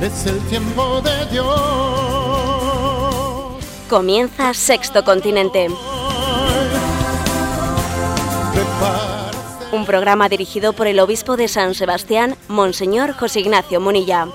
[0.00, 1.54] es el tiempo de Dios.
[3.88, 5.68] Comienza Sexto Continente.
[9.72, 14.28] Un programa dirigido por el obispo de San Sebastián, Monseñor José Ignacio Munilla.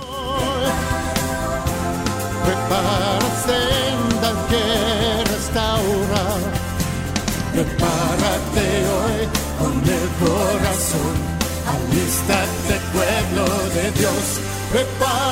[2.45, 3.70] Prepárate
[4.50, 6.39] que restaurar.
[7.53, 9.28] Prepárate hoy
[9.59, 11.16] con el corazón.
[11.67, 14.39] Alístate pueblo de Dios.
[14.72, 15.28] Prepara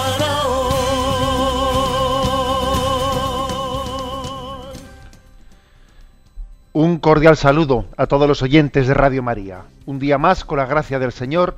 [6.79, 9.63] Un cordial saludo a todos los oyentes de Radio María.
[9.87, 11.57] Un día más, con la gracia del Señor,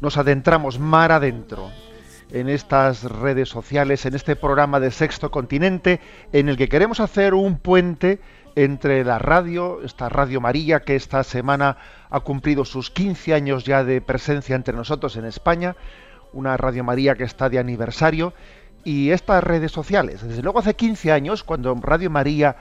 [0.00, 1.72] nos adentramos mar adentro
[2.30, 5.98] en estas redes sociales, en este programa de Sexto Continente,
[6.32, 8.20] en el que queremos hacer un puente
[8.54, 11.76] entre la radio, esta Radio María, que esta semana
[12.08, 15.74] ha cumplido sus 15 años ya de presencia entre nosotros en España,
[16.32, 18.32] una Radio María que está de aniversario,
[18.84, 20.22] y estas redes sociales.
[20.22, 22.54] Desde luego hace 15 años, cuando Radio María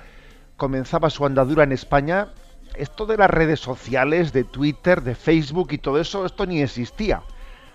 [0.61, 2.27] comenzaba su andadura en España,
[2.75, 7.23] esto de las redes sociales, de Twitter, de Facebook y todo eso, esto ni existía.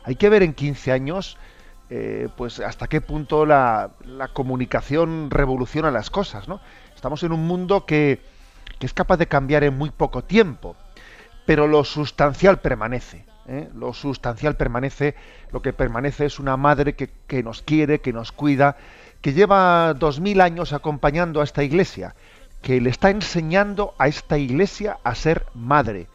[0.04, 1.36] Hay que ver en 15 años,
[1.90, 3.90] eh, pues hasta qué punto la,
[4.32, 6.60] comunicación revoluciona las cosas, ¿no?
[6.94, 8.20] Estamos en un mundo que,
[8.78, 10.76] que, es capaz de cambiar en muy poco tiempo,
[11.44, 13.24] pero lo sustancial permanece.
[13.48, 13.68] ¿eh?
[13.74, 15.16] Lo sustancial permanece,
[15.50, 18.76] lo que permanece es una madre que, que nos quiere, que nos cuida,
[19.22, 22.14] que lleva dos mil años acompañando a esta iglesia
[22.66, 26.08] que le está enseñando a esta iglesia a ser madre,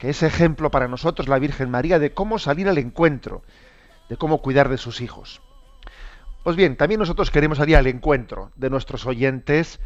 [0.00, 3.44] que es ejemplo para nosotros la Virgen María de cómo salir al encuentro,
[4.08, 5.40] de cómo cuidar de sus hijos.
[6.42, 9.78] Pues bien, también nosotros queremos salir al encuentro de nuestros oyentes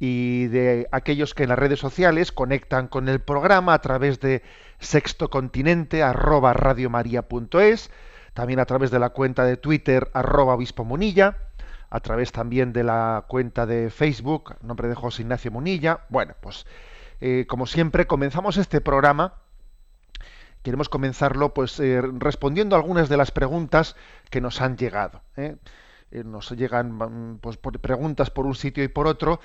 [0.00, 4.42] y de aquellos que en las redes sociales conectan con el programa a través de
[4.78, 6.54] sextocontinente arroba
[8.32, 11.45] también a través de la cuenta de Twitter arroba obispo munilla,
[11.96, 16.00] a través también de la cuenta de Facebook, nombre de José Ignacio Munilla.
[16.10, 16.66] Bueno, pues
[17.22, 19.32] eh, como siempre comenzamos este programa.
[20.62, 23.96] Queremos comenzarlo pues eh, respondiendo a algunas de las preguntas
[24.28, 25.22] que nos han llegado.
[25.38, 25.56] ¿eh?
[26.10, 29.40] nos llegan pues, por preguntas por un sitio y por otro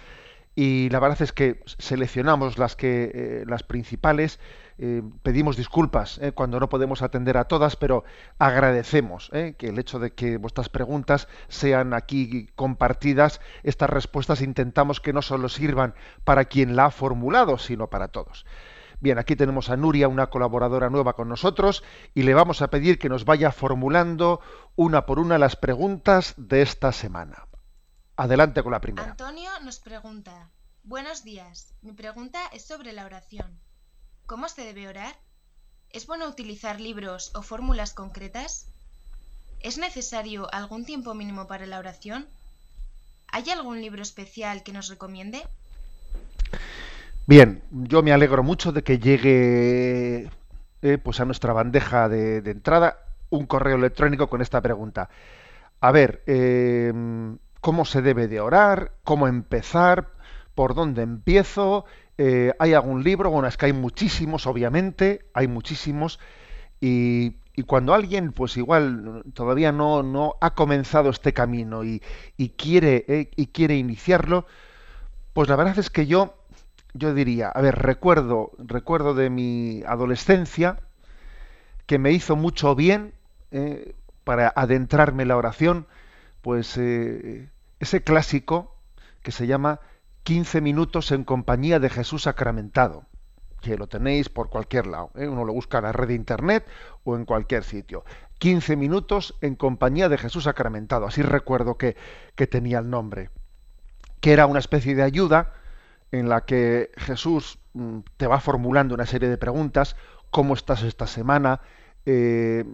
[0.53, 4.39] y la verdad es que seleccionamos las que las principales
[4.83, 8.03] eh, pedimos disculpas eh, cuando no podemos atender a todas, pero
[8.39, 14.99] agradecemos eh, que el hecho de que vuestras preguntas sean aquí compartidas, estas respuestas intentamos
[14.99, 15.93] que no solo sirvan
[16.23, 18.43] para quien la ha formulado, sino para todos.
[18.99, 21.83] Bien, aquí tenemos a Nuria, una colaboradora nueva con nosotros,
[22.15, 24.41] y le vamos a pedir que nos vaya formulando
[24.75, 27.45] una por una las preguntas de esta semana.
[28.15, 29.11] Adelante con la primera.
[29.11, 30.49] Antonio nos pregunta,
[30.81, 33.61] buenos días, mi pregunta es sobre la oración.
[34.31, 35.13] ¿Cómo se debe orar?
[35.89, 38.69] ¿Es bueno utilizar libros o fórmulas concretas?
[39.59, 42.27] ¿Es necesario algún tiempo mínimo para la oración?
[43.27, 45.41] ¿Hay algún libro especial que nos recomiende?
[47.27, 50.29] Bien, yo me alegro mucho de que llegue
[50.81, 52.99] eh, pues a nuestra bandeja de, entrada
[53.31, 55.09] un correo electrónico con esta pregunta.
[55.81, 56.93] A ver, eh,
[57.59, 58.93] ¿cómo se debe de orar?
[59.03, 60.07] ¿Cómo empezar?
[60.55, 61.85] ¿Por dónde empiezo?
[62.17, 63.29] Eh, ¿Hay algún libro?
[63.31, 66.19] Bueno, es que hay muchísimos, obviamente, hay muchísimos.
[66.79, 72.01] Y, y cuando alguien, pues igual, todavía no, no ha comenzado este camino y,
[72.37, 74.45] y quiere, eh, y quiere iniciarlo,
[75.33, 76.35] pues la verdad es que yo,
[76.93, 80.79] yo diría, a ver, recuerdo, recuerdo de mi adolescencia
[81.85, 83.13] que me hizo mucho bien
[83.51, 85.87] eh, para adentrarme en la oración,
[86.41, 88.75] pues ese clásico
[89.23, 89.79] que se llama
[90.23, 93.05] 15 minutos en compañía de Jesús sacramentado,
[93.61, 95.11] que lo tenéis por cualquier lado.
[95.15, 95.27] ¿eh?
[95.27, 96.67] Uno lo busca en la red de internet
[97.03, 98.03] o en cualquier sitio.
[98.39, 101.05] 15 minutos en compañía de Jesús sacramentado.
[101.05, 101.95] Así recuerdo que,
[102.35, 103.29] que tenía el nombre.
[104.19, 105.53] Que era una especie de ayuda
[106.11, 109.95] en la que Jesús mm, te va formulando una serie de preguntas.
[110.29, 111.61] ¿Cómo estás esta semana?
[112.05, 112.65] Eh,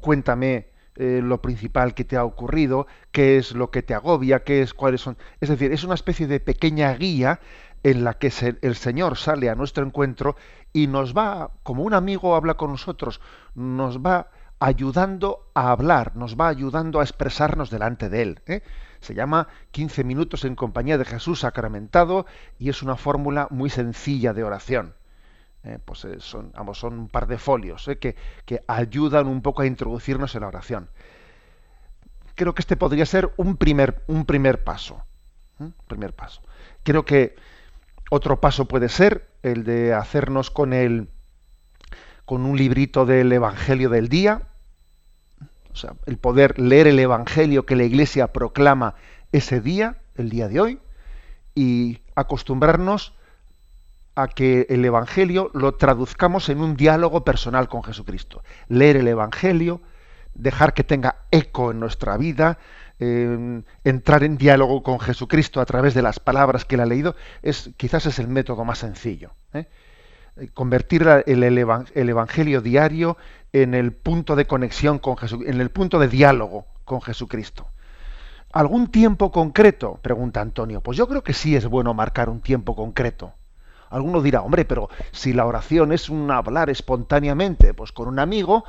[0.00, 0.69] cuéntame
[1.00, 4.74] eh, lo principal que te ha ocurrido, qué es lo que te agobia, qué es,
[4.74, 5.16] cuáles son.
[5.40, 7.40] Es decir, es una especie de pequeña guía
[7.82, 8.30] en la que
[8.60, 10.36] el Señor sale a nuestro encuentro
[10.74, 13.22] y nos va, como un amigo habla con nosotros,
[13.54, 18.40] nos va ayudando a hablar, nos va ayudando a expresarnos delante de Él.
[18.46, 18.62] ¿eh?
[19.00, 22.26] Se llama 15 minutos en compañía de Jesús sacramentado
[22.58, 24.92] y es una fórmula muy sencilla de oración.
[25.62, 28.16] Eh, pues eh, son, son un par de folios eh, que,
[28.46, 30.88] que, ayudan un poco a introducirnos en la oración.
[32.34, 35.02] Creo que este podría ser un primer, un primer paso.
[35.86, 36.40] Primer paso.
[36.82, 37.34] Creo que
[38.10, 41.10] otro paso puede ser el de hacernos con el
[42.24, 44.42] con un librito del Evangelio del día,
[45.72, 48.94] o sea, el poder leer el Evangelio que la Iglesia proclama
[49.32, 50.78] ese día, el día de hoy,
[51.56, 53.14] y acostumbrarnos
[54.14, 58.42] a que el Evangelio lo traduzcamos en un diálogo personal con Jesucristo.
[58.68, 59.80] Leer el Evangelio,
[60.34, 62.58] dejar que tenga eco en nuestra vida,
[62.98, 67.16] eh, entrar en diálogo con Jesucristo a través de las palabras que él ha leído,
[67.42, 69.32] es, quizás es el método más sencillo.
[69.54, 69.66] ¿eh?
[70.54, 73.16] Convertir el, el, Evangelio diario
[73.52, 77.68] en el punto de conexión con Jesús, en el punto de diálogo con Jesucristo.
[78.52, 79.98] ¿Algún tiempo concreto?
[80.02, 80.80] Pregunta Antonio.
[80.80, 83.32] Pues yo creo que sí es bueno marcar un tiempo concreto.
[83.90, 88.64] Alguno dirá, hombre, pero si la oración es un hablar espontáneamente, pues con un amigo,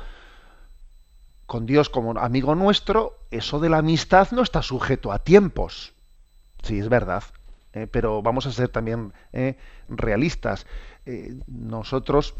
[1.46, 5.94] con Dios como amigo nuestro, eso de la amistad no está sujeto a tiempos.
[6.62, 7.22] Sí, es verdad,
[7.72, 9.56] eh, pero vamos a ser también eh,
[9.88, 10.66] realistas.
[11.06, 12.34] Eh, nosotros,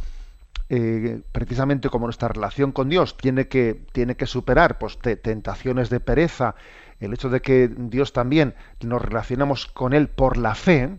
[1.33, 6.55] precisamente como nuestra relación con Dios tiene que, tiene que superar pues, tentaciones de pereza,
[6.99, 10.99] el hecho de que Dios también nos relacionamos con Él por la fe,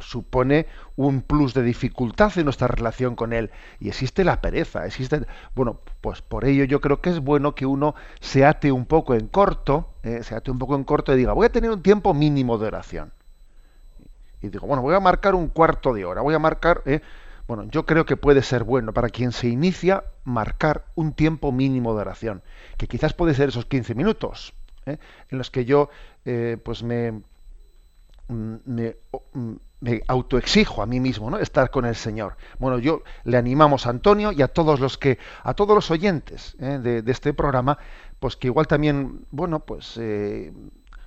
[0.00, 0.66] supone
[0.96, 3.50] un plus de dificultad en nuestra relación con él.
[3.80, 7.66] Y existe la pereza existe bueno pues por ello yo creo que es bueno que
[7.66, 11.16] uno se ate un poco en corto eh, se ate un poco en corto y
[11.16, 13.12] diga voy a tener un tiempo mínimo de oración
[14.40, 17.00] y digo bueno voy a marcar un cuarto de hora voy a marcar eh,
[17.46, 21.94] bueno yo creo que puede ser bueno para quien se inicia marcar un tiempo mínimo
[21.94, 22.42] de oración
[22.76, 24.54] que quizás puede ser esos 15 minutos
[24.86, 24.98] eh,
[25.30, 25.90] en los que yo
[26.62, 27.22] pues me
[28.28, 28.96] me, me
[30.06, 31.38] autoexijo a mí mismo, ¿no?
[31.38, 32.36] Estar con el Señor.
[32.58, 36.56] Bueno, yo le animamos a Antonio y a todos los que, a todos los oyentes
[36.60, 36.78] ¿eh?
[36.78, 37.78] de, este programa,
[38.18, 40.52] pues que igual también, bueno, pues eh,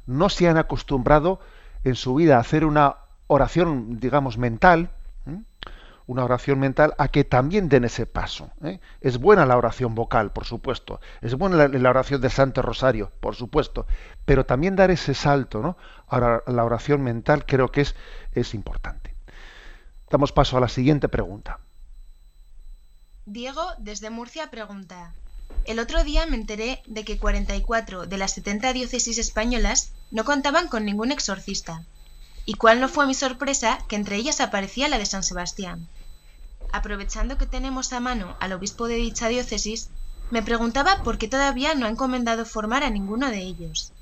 [0.08, 1.40] no se han acostumbrado
[1.84, 2.98] en su vida a hacer una
[3.28, 4.92] oración, digamos, mental,
[6.06, 8.52] una oración mental, a que también den ese paso.
[8.64, 8.80] ¿eh?
[9.02, 11.00] Es buena la oración vocal, por supuesto.
[11.22, 13.88] Es buena la, oración del Santo Rosario, por supuesto.
[14.26, 15.78] Pero también dar ese salto, ¿no?
[16.08, 17.96] Ahora, la oración mental creo que es,
[18.34, 19.16] es importante.
[20.10, 21.60] Damos paso a la siguiente pregunta.
[23.26, 25.14] Diego, desde Murcia, pregunta.
[25.66, 30.68] El otro día me enteré de que 44 de las 70 diócesis españolas no contaban
[30.68, 31.86] con ningún exorcista.
[32.46, 35.88] Y cuál no fue mi sorpresa que entre ellas aparecía la de San Sebastián.
[36.72, 39.90] Aprovechando que tenemos a mano al obispo de dicha diócesis,
[40.32, 43.94] me preguntaba por qué todavía no ha encomendado formar a ninguno de ellos.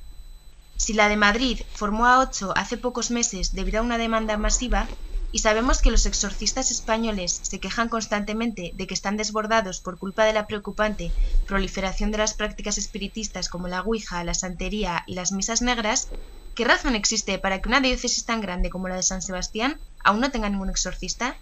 [0.77, 4.87] Si la de Madrid formó a ocho hace pocos meses debido a una demanda masiva,
[5.31, 10.25] y sabemos que los exorcistas españoles se quejan constantemente de que están desbordados por culpa
[10.25, 11.11] de la preocupante
[11.47, 16.09] proliferación de las prácticas espiritistas como la Ouija, la santería y las misas negras,
[16.55, 20.19] ¿Qué razón existe para que una diócesis tan grande como la de San Sebastián aún
[20.19, 21.35] no tenga ningún exorcista?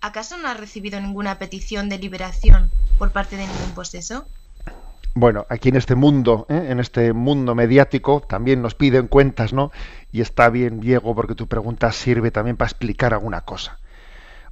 [0.00, 4.26] ¿Acaso no ha recibido ninguna petición de liberación por parte de ningún poseso?
[5.14, 6.66] Bueno, aquí en este mundo, ¿eh?
[6.70, 9.70] en este mundo mediático, también nos piden cuentas, ¿no?
[10.10, 13.78] Y está bien, Diego, porque tu pregunta sirve también para explicar alguna cosa.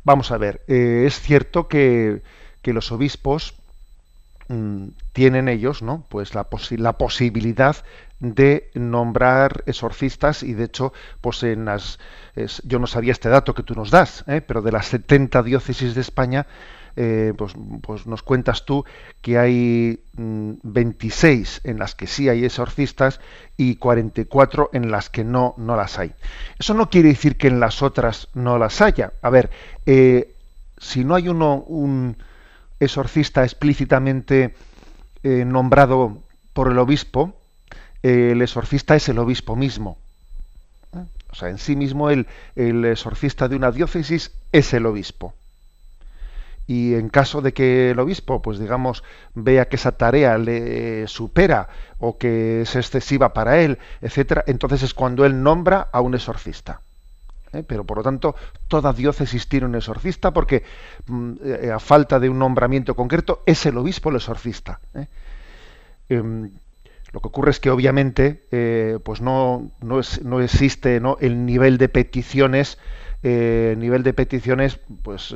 [0.04, 2.23] Vamos a ver, eh, es cierto que,
[2.62, 3.54] que los obispos
[4.49, 6.04] mm, tienen ellos, ¿no?
[6.09, 7.76] Pues la, la posibilidad
[8.21, 11.99] de nombrar exorcistas y de hecho pues en las
[12.65, 14.43] yo no sabía este dato que tú nos das ¿eh?
[14.43, 16.47] pero de las 70 diócesis de España
[16.97, 18.85] eh, pues, pues, nos cuentas tú
[19.23, 23.21] que hay 26 mm, en las que sí hay exorcistas
[23.57, 26.12] y 44 en las que no no las hay
[26.59, 29.50] eso no quiere decir que en las otras no las haya a ver
[29.87, 30.35] eh,
[30.77, 32.19] si no hay uno un
[32.81, 34.55] exorcista explícitamente
[35.23, 36.23] nombrado
[36.55, 37.39] por el obispo
[38.02, 39.99] el exorcista es el obispo mismo.
[41.30, 42.26] O sea, en sí mismo el,
[42.57, 45.35] exorcista de una diócesis es el obispo.
[46.66, 49.02] Y en caso de que el obispo, pues digamos,
[49.35, 54.95] vea que esa tarea le supera o que es excesiva para él, etcétera, entonces es
[54.95, 56.80] cuando él nombra a un exorcista.
[57.52, 57.64] ¿Eh?
[57.66, 58.37] Pero por lo tanto,
[58.69, 60.62] toda diócesis tiene un exorcista porque
[61.07, 64.78] mm, eh, a falta de un nombramiento concreto es el obispo el exorcista.
[64.95, 65.09] ¿eh?
[67.12, 71.17] Lo que ocurre es que obviamente eh, pues no, no, es, no existe ¿no?
[71.21, 72.79] el nivel de peticiones,
[73.23, 75.35] eh, nivel de peticiones pues,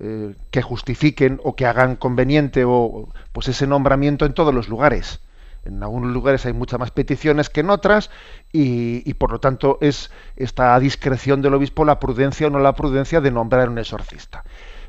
[0.00, 5.20] eh, que justifiquen o que hagan conveniente o, pues ese nombramiento en todos los lugares.
[5.64, 8.10] En algunos lugares hay muchas más peticiones que en otras
[8.52, 13.20] y, por lo tanto es esta discreción del obispo la prudencia o no la prudencia
[13.20, 14.44] de nombrar un exorcista.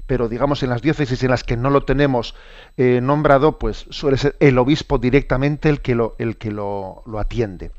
[0.10, 2.34] Pero digamos en las diócesis en las que no lo tenemos
[2.78, 7.20] eh, nombrado, pues suele ser el obispo directamente el que lo, el que lo, lo
[7.20, 7.70] atiende.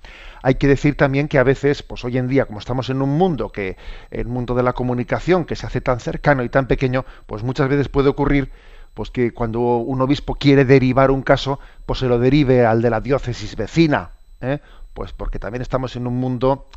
[0.40, 3.18] Hay que decir también que a veces, pues hoy en día, como estamos en un
[3.18, 3.76] mundo que,
[4.12, 7.68] el mundo de la comunicación, que se hace tan cercano y tan pequeño, pues muchas
[7.68, 8.52] veces puede ocurrir
[8.94, 12.90] pues que cuando un obispo quiere derivar un caso, pues se lo derive al de
[12.90, 14.60] la diócesis vecina, ¿eh?
[14.94, 16.68] pues porque también estamos en un mundo,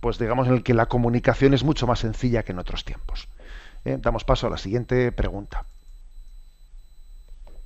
[0.00, 3.26] pues digamos, en el que la comunicación es mucho más sencilla que en otros tiempos.
[3.84, 3.98] ¿Eh?
[4.00, 5.64] Damos paso a la siguiente pregunta.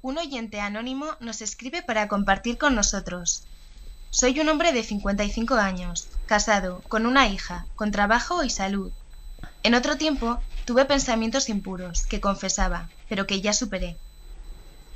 [0.03, 3.45] Un oyente anónimo nos escribe para compartir con nosotros.
[4.11, 8.93] Soy un hombre de 55 años, casado, con una hija, con trabajo y salud.
[9.63, 13.97] En otro tiempo tuve pensamientos impuros, que confesaba, pero que ya superé.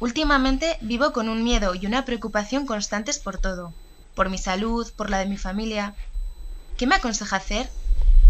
[0.01, 3.73] Últimamente vivo con un miedo y una preocupación constantes por todo,
[4.15, 5.95] por mi salud, por la de mi familia.
[6.77, 7.71] ¿Qué me aconseja hacer?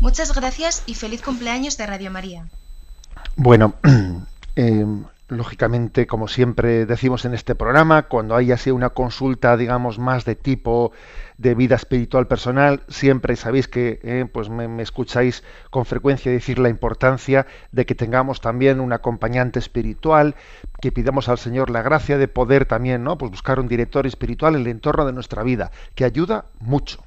[0.00, 2.46] Muchas gracias y feliz cumpleaños de Radio María.
[3.38, 3.74] Bueno,
[4.56, 4.86] eh,
[5.28, 10.36] lógicamente, como siempre decimos en este programa, cuando hay así una consulta, digamos, más de
[10.36, 10.92] tipo
[11.36, 16.70] de vida espiritual personal, siempre sabéis que eh, pues me, escucháis con frecuencia decir la
[16.70, 20.34] importancia de que tengamos también un acompañante espiritual,
[20.80, 23.18] que pidamos al Señor la gracia de poder también, ¿no?
[23.18, 27.04] Pues buscar un director espiritual en el entorno de nuestra vida, que ayuda mucho.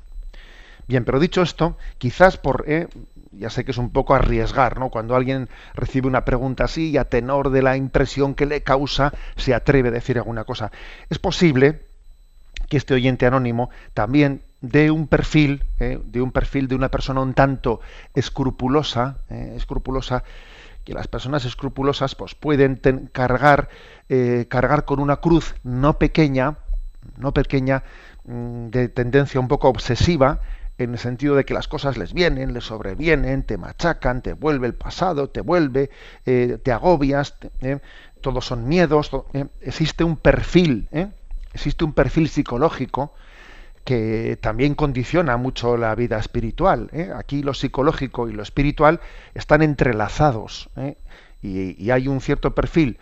[0.89, 2.87] Bien, pero dicho esto, quizás por, eh,
[3.31, 4.89] ya sé que es un poco arriesgar, ¿no?
[4.89, 9.13] Cuando alguien recibe una pregunta así y a tenor de la impresión que le causa
[9.35, 10.71] se atreve a decir alguna cosa.
[11.09, 11.81] Es posible
[12.69, 15.99] que este oyente anónimo también dé un perfil, ¿eh?
[16.03, 17.81] de un perfil de una persona un tanto
[18.13, 19.53] escrupulosa, ¿eh?
[19.55, 20.23] escrupulosa,
[20.83, 22.79] que las personas escrupulosas pues pueden
[23.11, 23.69] cargar,
[24.09, 26.57] eh, cargar con una cruz no pequeña,
[27.17, 27.83] no pequeña,
[28.25, 30.39] mm, de tendencia un poco obsesiva,
[30.79, 34.65] en el sentido de que las cosas les vienen, les sobrevienen, te machacan, te vuelve
[34.65, 35.89] el pasado, te vuelve,
[36.25, 37.79] eh, te agobias, eh,
[38.21, 40.87] todos son miedos, eh, existe un perfil,
[41.53, 43.13] existe un perfil psicológico
[43.83, 46.89] que también condiciona mucho la vida espiritual.
[47.15, 49.01] Aquí lo psicológico y lo espiritual
[49.33, 50.69] están entrelazados
[51.41, 52.99] y, hay un cierto perfil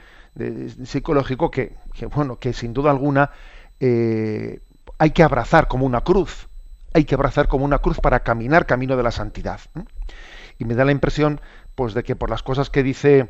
[0.83, 1.75] psicológico que,
[2.15, 3.31] bueno, que sin duda alguna
[3.79, 6.47] hay que abrazar como una cruz
[6.97, 9.59] hay que abrazar como una cruz para caminar camino de la santidad.
[10.57, 11.39] Y me da la impresión,
[11.75, 13.29] pues, de que por las cosas que dice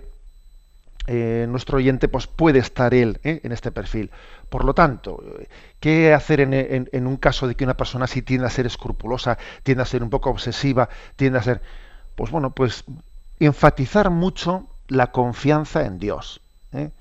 [1.07, 3.41] eh, nuestro oyente, pues puede estar él ¿eh?
[3.43, 4.09] en este perfil.
[4.50, 5.21] Por lo tanto,
[5.81, 9.83] ¿qué hacer en, un caso de que una persona así tienda a ser escrupulosa, tienda
[9.83, 11.62] a ser un poco obsesiva, tienda a ser,
[12.15, 12.86] pues bueno, pues
[13.39, 16.39] enfatizar mucho la confianza en Dios.
[16.71, 16.91] ¿eh?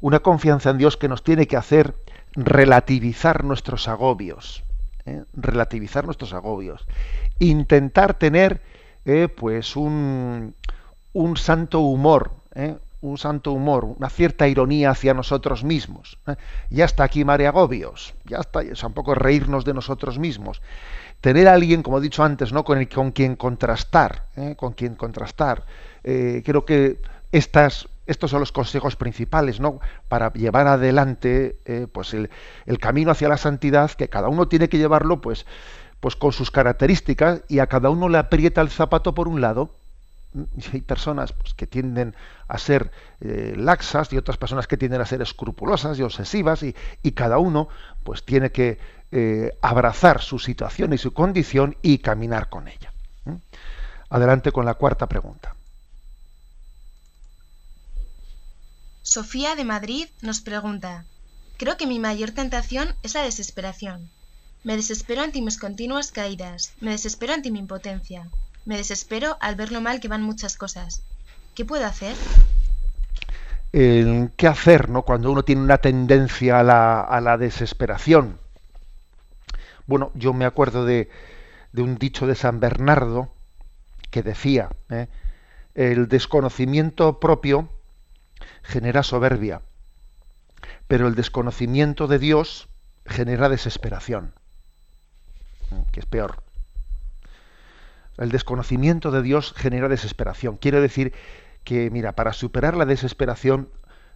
[0.00, 1.94] Una confianza en Dios que nos tiene que hacer
[2.34, 4.65] relativizar nuestros agobios.
[5.06, 5.24] ¿Eh?
[5.34, 6.86] relativizar nuestros agobios,
[7.38, 8.60] intentar tener
[9.04, 10.54] eh, pues un,
[11.12, 12.76] un, santo humor, ¿eh?
[13.00, 16.18] un santo humor, una cierta ironía hacia nosotros mismos.
[16.70, 20.60] Ya está aquí mare agobios, ya está, es un poco reírnos de nosotros mismos.
[21.20, 22.64] Tener a alguien, como he dicho antes, ¿no?
[22.64, 25.64] con, con quien contrastar, con quien contrastar.
[26.02, 27.00] creo que
[27.32, 29.80] estas estos son los consejos principales, ¿no?
[30.08, 32.30] Para llevar adelante, eh, pues el,
[32.78, 35.44] camino hacia la santidad, que cada uno tiene que llevarlo, pues,
[36.00, 39.74] pues con sus características y a cada uno le aprieta el zapato por un lado.
[40.34, 42.14] Y hay personas pues, que tienden
[42.46, 46.74] a ser eh, laxas y otras personas que tienden a ser escrupulosas y obsesivas y,
[47.12, 47.68] cada uno
[48.04, 48.78] pues tiene que
[49.12, 52.92] eh, abrazar su situación y su condición y caminar con ella.
[54.10, 55.55] Adelante con la cuarta pregunta.
[59.06, 61.04] Sofía de Madrid nos pregunta,
[61.58, 64.10] creo que mi mayor tentación es la desesperación.
[64.64, 68.28] Me desespero ante mis continuas caídas, me desespero ante mi impotencia,
[68.64, 71.04] me desespero al ver lo mal que van muchas cosas.
[71.54, 72.16] ¿Qué puedo hacer?
[73.70, 75.02] ¿Qué hacer ¿no?
[75.02, 78.40] cuando uno tiene una tendencia a la, desesperación?
[79.86, 81.08] Bueno, yo me acuerdo de,
[81.76, 83.30] un dicho de San Bernardo
[84.10, 85.06] que decía, ¿eh?
[85.76, 87.70] el desconocimiento propio
[88.66, 89.62] genera soberbia,
[90.88, 92.68] pero el desconocimiento de Dios
[93.06, 94.34] genera desesperación,
[95.92, 96.42] que es peor.
[98.18, 100.56] El desconocimiento de Dios genera desesperación.
[100.56, 101.12] Quiero decir
[101.64, 103.68] que, mira, para superar la desesperación,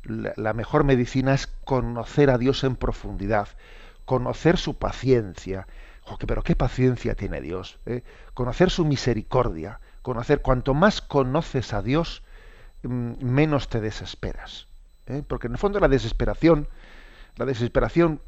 [0.02, 3.48] la, mejor medicina es conocer a Dios en profundidad,
[4.04, 5.68] conocer su paciencia.
[6.26, 7.78] pero qué paciencia tiene Dios.
[7.86, 8.02] ¿eh?
[8.34, 12.29] Conocer su misericordia, conocer cuanto más conoces a Dios, Mm,
[12.82, 14.68] menos te desesperas.
[15.06, 15.22] ¿eh?
[15.26, 16.68] Porque en el fondo la desesperación,
[17.36, 18.20] la desesperación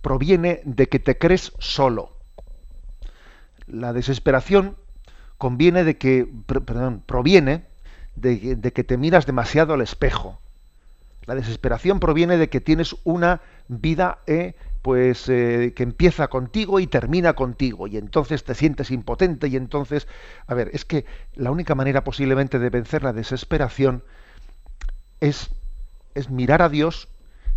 [0.00, 2.16] proviene de que te crees solo.
[3.66, 4.76] La desesperación
[5.38, 7.66] conviene de que, perdón, proviene
[8.16, 10.40] de, que te miras demasiado al espejo.
[11.24, 16.88] La desesperación proviene de que tienes una vida eh, pues eh, que empieza contigo y
[16.88, 20.08] termina contigo y entonces te sientes impotente y entonces
[20.48, 24.02] a ver es que la única manera posiblemente de vencer la desesperación
[25.20, 25.50] es
[26.14, 27.08] es mirar a Dios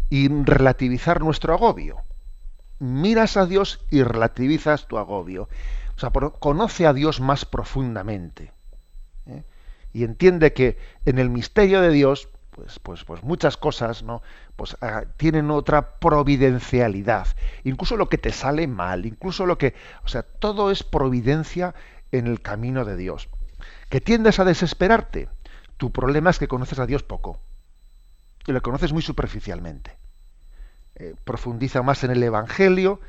[0.09, 1.97] y relativizar nuestro agobio
[2.77, 5.49] miras a Dios y relativizas tu agobio
[5.95, 8.53] o sea conoce a Dios más profundamente
[9.25, 9.43] ¿eh?
[9.93, 14.21] y entiende que en el misterio de Dios pues, pues, pues muchas cosas, ¿no?
[14.55, 17.27] Pues ah, tienen otra providencialidad.
[17.65, 21.75] Incluso lo que te sale mal, incluso lo que, o sea, todo es providencia
[22.13, 23.27] en el camino de Dios.
[23.89, 25.27] Que tiendes a desesperarte.
[25.75, 27.41] Tu problema es que conoces a Dios poco.
[28.47, 29.97] Y lo conoces muy superficialmente.
[30.95, 33.01] Eh, profundiza más en el Evangelio,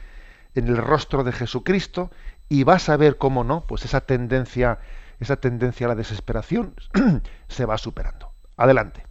[0.57, 2.11] en el rostro de Jesucristo,
[2.49, 4.81] y vas a ver cómo no, pues esa tendencia,
[5.21, 6.75] esa tendencia a la desesperación
[7.49, 8.33] se va superando.
[8.57, 9.06] Adelante.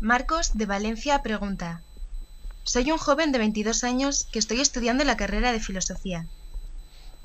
[0.00, 1.82] Marcos de Valencia pregunta:
[2.64, 6.26] Soy un joven de 22 años que estoy estudiando la carrera de filosofía.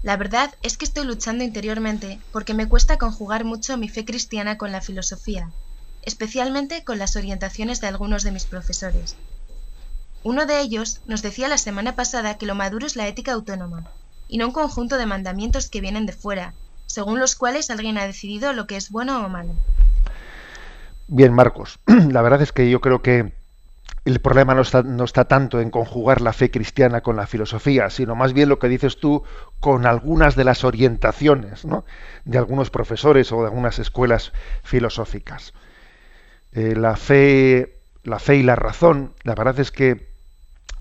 [0.03, 4.57] La verdad es que estoy luchando interiormente porque me cuesta conjugar mucho mi fe cristiana
[4.57, 5.51] con la filosofía,
[6.03, 9.17] especialmente con las orientaciones de algunos de mis profesores.
[10.23, 13.91] Uno de ellos nos decía la semana pasada que lo maduro es la ética autónoma,
[14.29, 16.53] y no un conjunto de mandamientos que vienen de fuera,
[16.85, 19.55] según los cuales alguien ha decidido lo que es bueno o malo.
[21.13, 23.33] Bien, Marcos, la verdad es que yo creo que
[24.05, 27.89] el problema no está, no está, tanto en conjugar la fe cristiana con la filosofía,
[27.89, 29.21] sino más bien lo que dices tú
[29.59, 31.67] con algunas de las orientaciones
[32.23, 34.31] de algunos profesores o de algunas escuelas
[34.63, 35.53] filosóficas.
[36.53, 40.07] Eh, la, fe, la fe y la razón, la verdad es que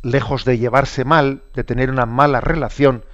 [0.04, 3.04] lejos de llevarse mal, de tener una mala relación,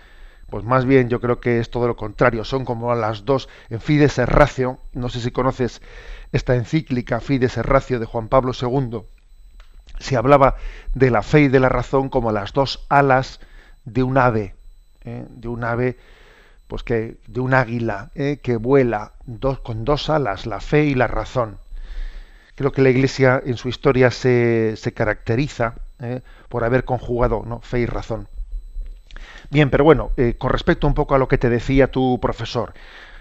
[0.51, 3.81] pues más bien yo creo que es todo lo contrario, son como las dos en
[3.81, 5.81] Fides Ratio, no sé si conoces
[6.33, 9.03] esta encíclica Fides Ratio de Juan Pablo II,
[9.99, 10.57] se hablaba
[10.95, 13.41] de la fe y de la razón como las dos alas
[13.85, 14.55] de un ave,
[15.05, 15.25] ¿eh?
[15.29, 15.97] de un ave,
[16.67, 18.41] pues que de un águila ¿eh?
[18.43, 19.13] que vuela
[19.63, 21.59] con dos alas, la fe y la razón.
[22.55, 26.23] Creo que la Iglesia en su historia se, se caracteriza ¿eh?
[26.49, 27.61] por haber conjugado ¿no?
[27.61, 28.29] fe y razón.
[29.51, 32.75] Bien, pero bueno, con respecto un poco a lo que te decía tu profesor,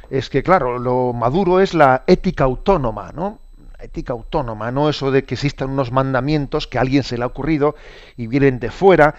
[0.10, 3.40] es que, claro, lo maduro es la ética autónoma, ¿no?
[3.80, 7.28] ética autónoma, no eso de que existan unos mandamientos que a alguien se le ha
[7.28, 7.76] ocurrido
[8.18, 9.16] y vienen de fuera.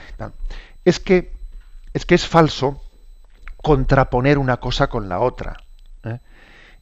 [0.85, 1.33] Es que
[1.95, 2.83] es que es falso
[3.57, 5.57] contraponer una cosa con la otra.
[6.05, 6.19] ¿eh?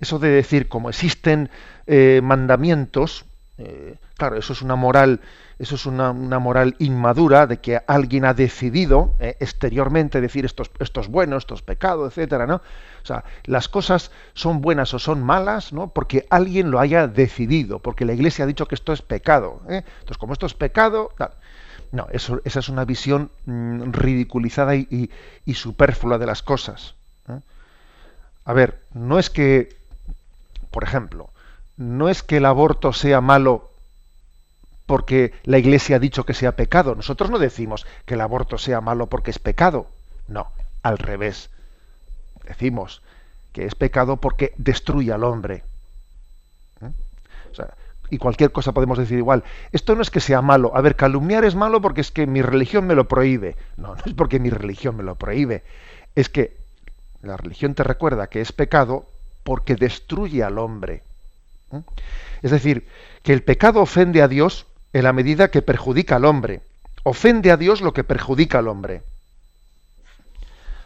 [0.00, 1.50] Eso de decir, como existen
[1.86, 3.24] eh, mandamientos,
[3.58, 5.20] eh, claro, eso es una moral,
[5.58, 11.08] eso es una, moral inmadura de que alguien ha decidido exteriormente decir esto, esto es
[11.08, 12.60] bueno, esto es pecado, etcétera, ¿no?
[13.04, 15.88] O sea, las cosas son buenas o son malas, ¿no?
[15.88, 19.60] Porque alguien lo haya decidido, porque la Iglesia ha dicho que esto es pecado.
[19.68, 19.84] ¿eh?
[19.84, 21.10] Entonces, como esto es pecado,
[21.92, 25.10] no, eso, esa es una visión mm, ridiculizada y,
[25.52, 26.94] superflua de las cosas.
[27.28, 27.40] ¿eh?
[28.46, 29.76] A ver, no es que,
[30.70, 31.28] por ejemplo,
[31.76, 33.70] no es que el aborto sea malo
[34.86, 36.94] porque la Iglesia ha dicho que sea pecado.
[36.94, 39.88] Nosotros no decimos que el aborto sea malo porque es pecado.
[40.28, 40.48] No,
[40.82, 41.50] al revés
[42.46, 43.02] decimos
[43.52, 45.62] que es pecado porque destruye al hombre.
[46.82, 46.90] ¿Eh?
[48.10, 49.44] y cualquier cosa podemos decir igual.
[49.72, 50.72] Esto no es que sea malo.
[50.76, 53.56] A ver, calumniar es malo porque es que mi religión me lo prohíbe.
[53.76, 55.64] No, no es porque mi religión me lo prohíbe.
[56.14, 56.56] Es que
[57.22, 59.06] la religión te recuerda que es pecado
[59.42, 61.02] porque destruye al hombre.
[61.72, 61.80] ¿Eh?
[62.42, 62.86] Es decir,
[63.22, 66.62] que el pecado ofende a Dios en la medida que perjudica al hombre.
[67.02, 69.02] Ofende a Dios lo que perjudica al hombre.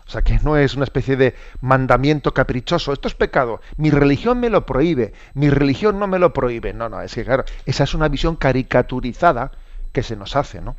[0.07, 2.95] O sea, que no es una especie de mandamiento caprichoso.
[2.95, 3.61] Esto es pecado.
[3.77, 5.13] Mi religión me lo prohíbe.
[5.35, 6.73] Mi religión no me lo prohíbe.
[6.73, 9.53] No, no, es que claro, esa es una visión caricaturizada
[9.93, 10.75] que se nos hace, ¿no?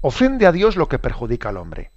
[0.00, 1.90] Ofende a Dios lo que perjudica al hombre.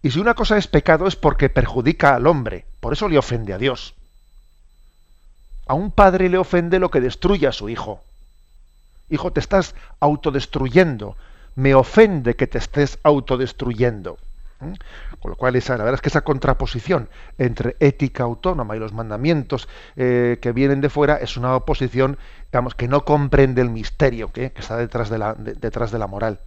[0.00, 2.66] Y si una cosa es pecado es porque perjudica al hombre.
[2.78, 3.94] Por eso le ofende a Dios.
[5.66, 8.04] A un padre le ofende lo que destruye a su hijo.
[9.10, 11.16] Hijo, te estás autodestruyendo.
[11.54, 14.18] Me ofende que te estés autodestruyendo.
[14.60, 14.74] ¿eh?
[15.20, 18.92] Con lo cual, esa, la verdad es que esa contraposición entre ética autónoma y los
[18.92, 22.18] mandamientos eh, que vienen de fuera es una oposición,
[22.50, 26.40] digamos, que no comprende el misterio que, está detrás de, la, detrás de la moral.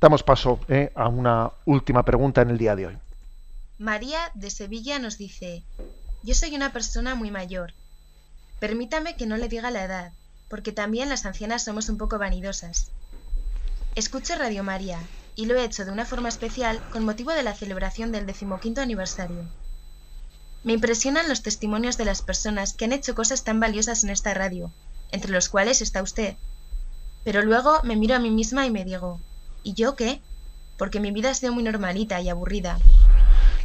[0.00, 2.98] Damos paso eh, a una última pregunta en el día de hoy.
[3.78, 5.62] María de Sevilla nos dice,
[6.22, 7.72] yo soy una persona muy mayor.
[8.58, 10.12] Permítame que no le diga la edad,
[10.50, 12.90] porque también las ancianas somos un poco vanidosas.
[13.94, 14.98] Escucho Radio María
[15.36, 18.80] y lo he hecho de una forma especial con motivo de la celebración del decimoquinto
[18.80, 19.44] aniversario.
[20.64, 24.34] Me impresionan los testimonios de las personas que han hecho cosas tan valiosas en esta
[24.34, 24.72] radio,
[25.12, 26.34] entre los cuales está usted.
[27.24, 29.20] Pero luego me miro a mí misma y me digo,
[29.62, 30.20] ¿y yo qué?
[30.76, 32.76] Porque mi vida ha sido muy normalita y aburrida.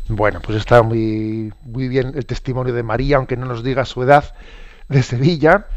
[0.07, 4.03] Bueno, pues está muy, muy bien el testimonio de María, aunque no nos diga su
[4.03, 4.35] edad,
[4.87, 5.67] de Sevilla.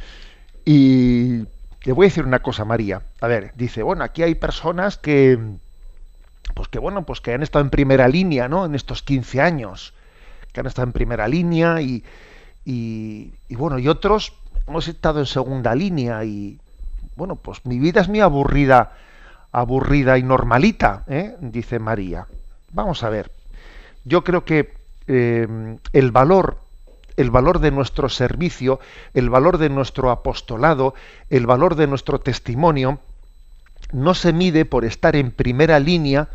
[0.71, 1.47] Y
[1.85, 3.01] le voy a decir una cosa, María.
[3.23, 5.39] A ver, dice, bueno, aquí hay personas que,
[6.53, 8.67] pues que bueno, pues que han estado en primera línea, ¿no?
[8.67, 9.95] En estos 15 años,
[10.53, 12.05] que han estado en primera línea y,
[12.67, 14.35] y, y bueno, y otros
[14.67, 16.61] hemos estado en segunda línea y,
[17.17, 18.93] bueno, pues mi vida es muy aburrida,
[19.53, 21.35] aburrida y normalita, ¿eh?
[21.41, 22.27] dice María.
[22.73, 23.33] Vamos a ver.
[24.05, 24.75] Yo creo que
[25.07, 26.68] eh, el valor
[27.19, 28.79] el valor de nuestro servicio,
[29.13, 30.95] el valor de nuestro apostolado,
[31.31, 33.01] el valor de nuestro testimonio,
[33.93, 36.29] no se mide por estar en primera línea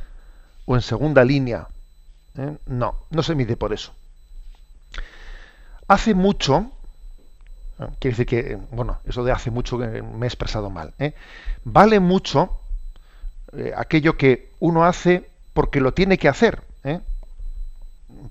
[0.66, 1.70] o en segunda línea.
[2.38, 2.58] ¿eh?
[2.66, 3.94] No, no se mide por eso.
[5.88, 6.70] Hace mucho,
[7.80, 7.88] ¿eh?
[8.00, 11.14] quiere decir que, bueno, eso de hace mucho que me he expresado mal, ¿eh?
[11.64, 12.60] vale mucho
[13.78, 16.62] aquello que uno hace porque lo tiene que hacer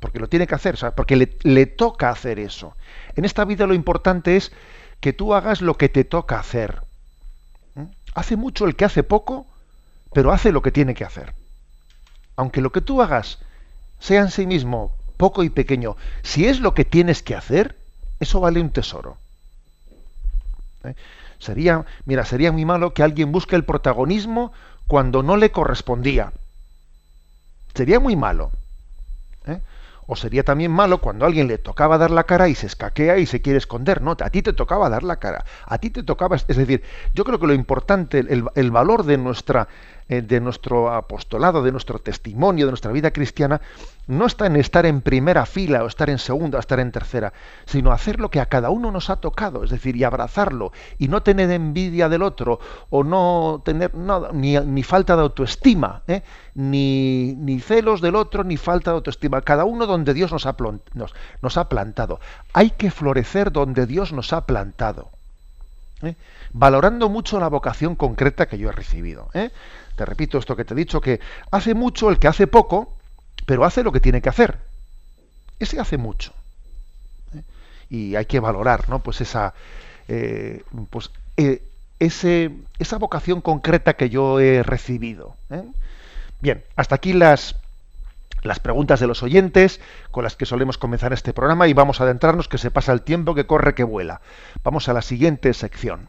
[0.02, 2.76] porque lo tiene que hacer, porque le, toca hacer eso.
[3.14, 4.50] En esta vida lo importante es
[4.98, 6.82] que tú hagas lo que te toca hacer.
[7.76, 7.84] ¿Mm?
[8.14, 9.46] Hace mucho el que hace poco,
[10.12, 11.34] pero hace lo que tiene que hacer.
[12.34, 13.38] Aunque lo que tú hagas
[14.00, 17.78] sea en sí mismo poco y pequeño, si es lo que tienes que hacer,
[18.18, 19.18] eso vale un tesoro.
[20.82, 20.96] ¿Eh?
[21.38, 24.52] Sería, mira, sería muy malo que alguien busque el protagonismo
[24.88, 26.32] cuando no le correspondía.
[27.72, 28.50] Sería muy malo.
[30.06, 33.18] O sería también malo cuando a alguien le tocaba dar la cara y se escaquea
[33.18, 34.02] y se quiere esconder.
[34.02, 35.44] No, a ti te tocaba dar la cara.
[35.66, 36.36] A ti te tocaba.
[36.36, 36.82] Es decir,
[37.14, 39.68] yo creo que lo importante, el, valor de, nuestra,
[40.20, 43.60] de nuestro apostolado, de nuestro testimonio, de nuestra vida cristiana,
[44.06, 47.32] no está en estar en primera fila o estar en segunda o estar en tercera,
[47.64, 49.64] sino hacer lo que a cada uno nos ha tocado.
[49.64, 52.58] Es decir, y abrazarlo y no tener envidia del otro
[52.90, 56.02] o no tener nada, ni, falta de autoestima.
[56.08, 56.22] ¿eh?
[56.54, 59.40] ni, ni, celos del otro, ni falta de autoestima.
[59.40, 60.56] Cada uno donde Dios nos ha,
[61.40, 62.20] nos, ha plantado.
[62.52, 65.10] Hay que florecer donde Dios nos ha plantado.
[66.02, 66.16] ¿eh?
[66.52, 69.30] Valorando mucho la vocación concreta que yo he recibido.
[69.34, 69.50] ¿eh?
[69.96, 72.96] Te repito esto que te he dicho, que hace mucho el que hace poco,
[73.46, 74.58] pero hace lo que tiene que hacer.
[75.58, 76.32] Ese hace mucho.
[77.34, 77.42] ¿eh?
[77.90, 79.00] Y hay que valorar, ¿no?
[79.00, 79.54] Pues esa,
[80.90, 81.10] pues,
[81.98, 85.36] ese, esa vocación concreta que yo he recibido.
[86.40, 87.54] Bien, hasta aquí las,
[88.42, 92.04] las preguntas de los oyentes con las que solemos comenzar este programa y vamos a
[92.04, 94.20] adentrarnos que se pasa el tiempo que corre que vuela.
[94.64, 96.08] Vamos a la siguiente sección.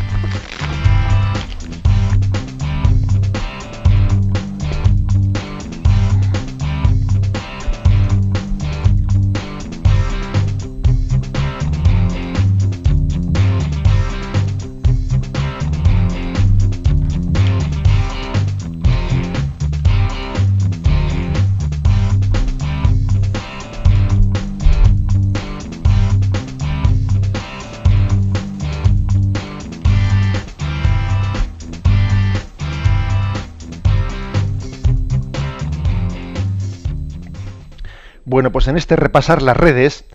[38.31, 40.05] Bueno, pues en este repasar las redes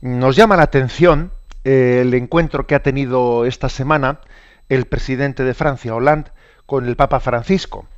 [0.00, 1.32] nos llama la atención
[1.64, 4.20] eh, el encuentro que ha tenido esta semana
[4.68, 6.30] el presidente de Francia, Hollande,
[6.66, 7.88] con el Papa Francisco.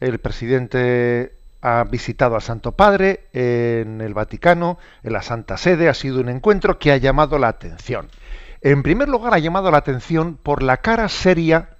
[0.00, 5.90] El presidente ha visitado al Santo Padre en el Vaticano, en la Santa Sede.
[5.90, 8.08] Ha sido un encuentro que ha llamado la atención.
[8.62, 11.76] En primer lugar, ha llamado la atención por la cara seria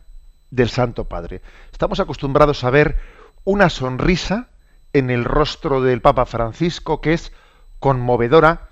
[0.51, 1.41] del Santo Padre.
[1.73, 2.99] Estamos acostumbrados a ver
[3.45, 4.51] una sonrisa
[4.93, 7.33] en el rostro del Papa Francisco que es
[7.79, 8.69] conmovedora,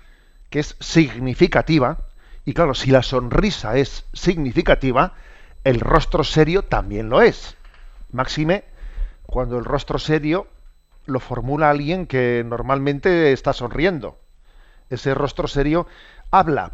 [0.49, 2.05] que es significativa,
[2.45, 5.13] y claro, si la sonrisa es significativa,
[5.63, 7.55] el rostro serio también lo es.
[8.11, 8.65] Máxime,
[9.25, 10.47] cuando el rostro serio
[11.05, 14.19] lo formula alguien que normalmente está sonriendo.
[14.89, 15.87] Ese rostro serio
[16.31, 16.73] habla.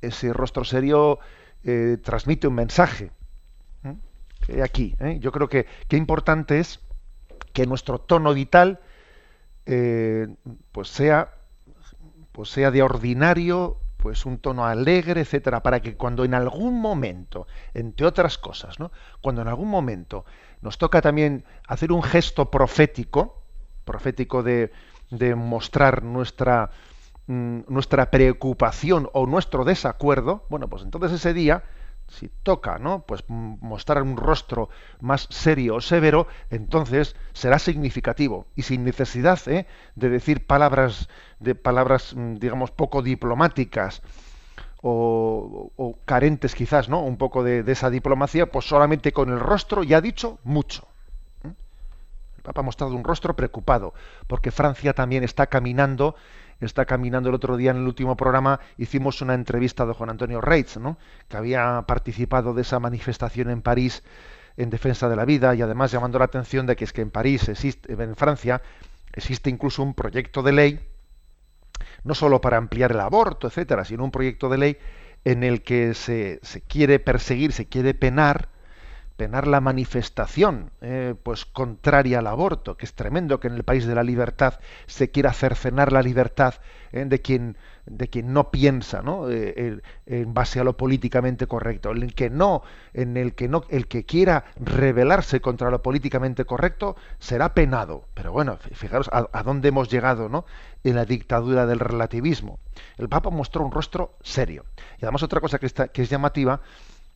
[0.00, 1.18] Ese rostro serio
[1.64, 3.10] eh, transmite un mensaje.
[4.48, 4.62] ¿eh?
[4.62, 6.80] Aquí, yo creo que qué importante es
[7.56, 8.80] que nuestro tono vital
[9.64, 10.28] eh,
[10.72, 11.32] pues sea
[12.32, 17.46] pues sea de ordinario pues un tono alegre, etcétera, para que cuando en algún momento,
[17.72, 18.92] entre otras cosas, ¿no?
[19.22, 20.26] cuando en algún momento
[20.60, 23.42] nos toca también hacer un gesto profético,
[23.86, 24.70] profético de,
[25.10, 26.70] de mostrar nuestra,
[27.26, 31.64] mm, nuestra preocupación o nuestro desacuerdo, bueno, pues entonces ese día
[32.08, 33.00] si toca, ¿no?
[33.00, 34.68] Pues mostrar un rostro
[35.00, 39.66] más serio o severo, entonces será significativo y sin necesidad ¿eh?
[39.94, 41.08] de decir palabras,
[41.40, 44.02] de palabras, mm, digamos, poco diplomáticas
[44.82, 47.02] o, carentes quizás, ¿no?
[47.02, 50.86] Un poco de, esa diplomacia, pues solamente con el rostro ya ha dicho mucho.
[51.44, 51.50] ¿eh?
[52.36, 53.94] El Papa ha mostrado un rostro preocupado
[54.28, 56.14] porque Francia también está caminando
[56.60, 60.40] está caminando el otro día en el último programa, hicimos una entrevista de Juan Antonio
[60.40, 60.98] Reitz, ¿no?
[61.28, 64.02] que había participado de esa manifestación en París
[64.56, 67.10] en defensa de la vida y además llamando la atención de que es que en
[67.10, 68.62] París existe, en Francia,
[69.12, 70.88] existe incluso un proyecto de ley,
[72.04, 74.78] no solo para ampliar el aborto, etcétera, sino un proyecto de ley
[75.24, 78.48] en el que se, se quiere perseguir, se quiere penar
[79.16, 83.86] penar la manifestación eh, pues contraria al aborto, que es tremendo que en el país
[83.86, 86.54] de la libertad se quiera cercenar la libertad
[86.92, 89.30] eh, de quien de quien no piensa ¿no?
[89.30, 93.62] Eh, en base a lo políticamente correcto, en el que no, en el que no,
[93.68, 98.08] el que quiera rebelarse contra lo políticamente correcto será penado.
[98.14, 100.44] Pero bueno, fijaros a, dónde hemos llegado ¿no?
[100.82, 102.58] en la dictadura del relativismo.
[102.98, 104.64] El Papa mostró un rostro serio.
[105.00, 106.60] Y además otra cosa que, está, que es llamativa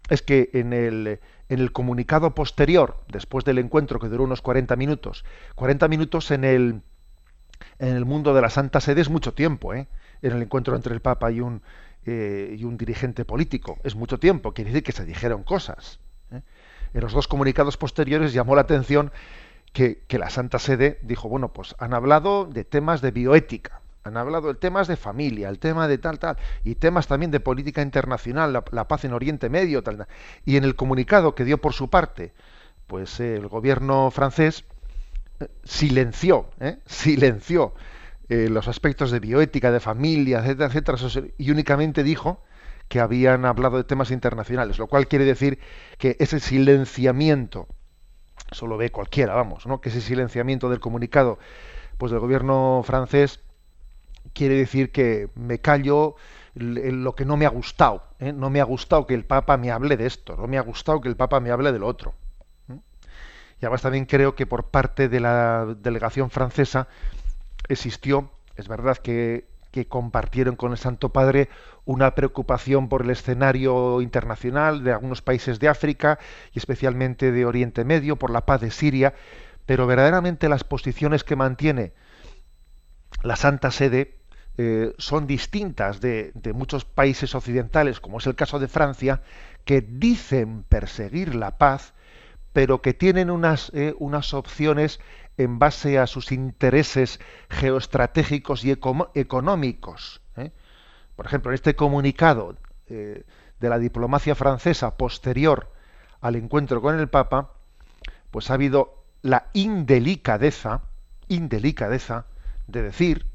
[0.09, 4.75] es que en el, en el comunicado posterior, después del encuentro que duró unos 40
[4.77, 6.83] minutos, 40 minutos en el,
[7.79, 9.89] en el mundo de la Santa Sede es mucho tiempo, ¿eh?
[10.23, 11.63] en el encuentro entre el Papa y un,
[12.07, 13.79] eh, y un dirigente político.
[13.85, 16.01] Es mucho tiempo, quiere decir que se dijeron cosas.
[16.33, 16.43] ¿eh?
[16.95, 19.13] En los dos comunicados posteriores llamó la atención
[19.73, 24.17] que, que, la Santa Sede dijo, bueno, pues han hablado de temas de bioética han
[24.17, 27.83] hablado de temas de familia, el tema de tal, tal, y temas también de política
[27.83, 30.07] internacional, la, paz en Oriente Medio, tal,
[30.45, 32.33] Y en el comunicado que dio por su parte,
[32.87, 34.65] pues eh, el gobierno francés
[35.41, 36.79] eh, silenció, ¿eh?
[36.87, 37.75] silenció
[38.33, 42.45] los aspectos de bioética, de familia, etcétera, etcétera, y únicamente dijo
[42.87, 45.59] que habían hablado de temas internacionales, lo cual quiere decir
[45.99, 47.67] que ese silenciamiento,
[48.49, 49.81] eso lo ve cualquiera, vamos, ¿no?
[49.81, 51.41] que ese silenciamiento del comunicado
[51.99, 53.41] pues del gobierno francés
[54.33, 56.17] quiere decir que me callo
[56.55, 58.03] lo que no me ha gustado.
[58.19, 58.33] ¿eh?
[58.33, 61.01] No me ha gustado que el Papa me hable de esto, no me ha gustado
[61.01, 62.15] que el Papa me hable del otro.
[62.69, 66.89] Y además también creo que por parte de la delegación francesa
[67.69, 71.51] existió, es verdad que, que compartieron con el Santo Padre
[71.85, 76.19] una preocupación por el escenario internacional de algunos países de África
[76.55, 79.15] y especialmente de Oriente Medio, por la paz de Siria,
[79.67, 81.93] pero verdaderamente las posiciones que mantiene
[83.23, 84.20] la Santa Sede
[84.63, 89.23] eh, son distintas de, muchos países occidentales, como es el caso de Francia,
[89.65, 91.95] que dicen perseguir la paz,
[92.53, 95.01] pero que tienen unas, eh, unas opciones
[95.39, 100.21] en base a sus intereses geoestratégicos y económicos.
[100.37, 100.51] ¿eh?
[101.17, 102.55] Por ejemplo, en este comunicado
[102.87, 103.25] de
[103.61, 105.73] la diplomacia francesa posterior
[106.21, 107.55] al encuentro con el Papa,
[108.31, 110.83] pues ha habido la indelicadeza,
[111.29, 112.27] indelicadeza
[112.67, 113.27] de decir.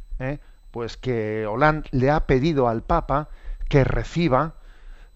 [0.75, 3.29] Pues que Hollande le ha pedido al Papa
[3.69, 4.55] que reciba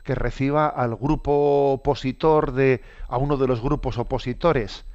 [0.05, 4.85] que reciba al grupo opositor de a uno de los grupos opositores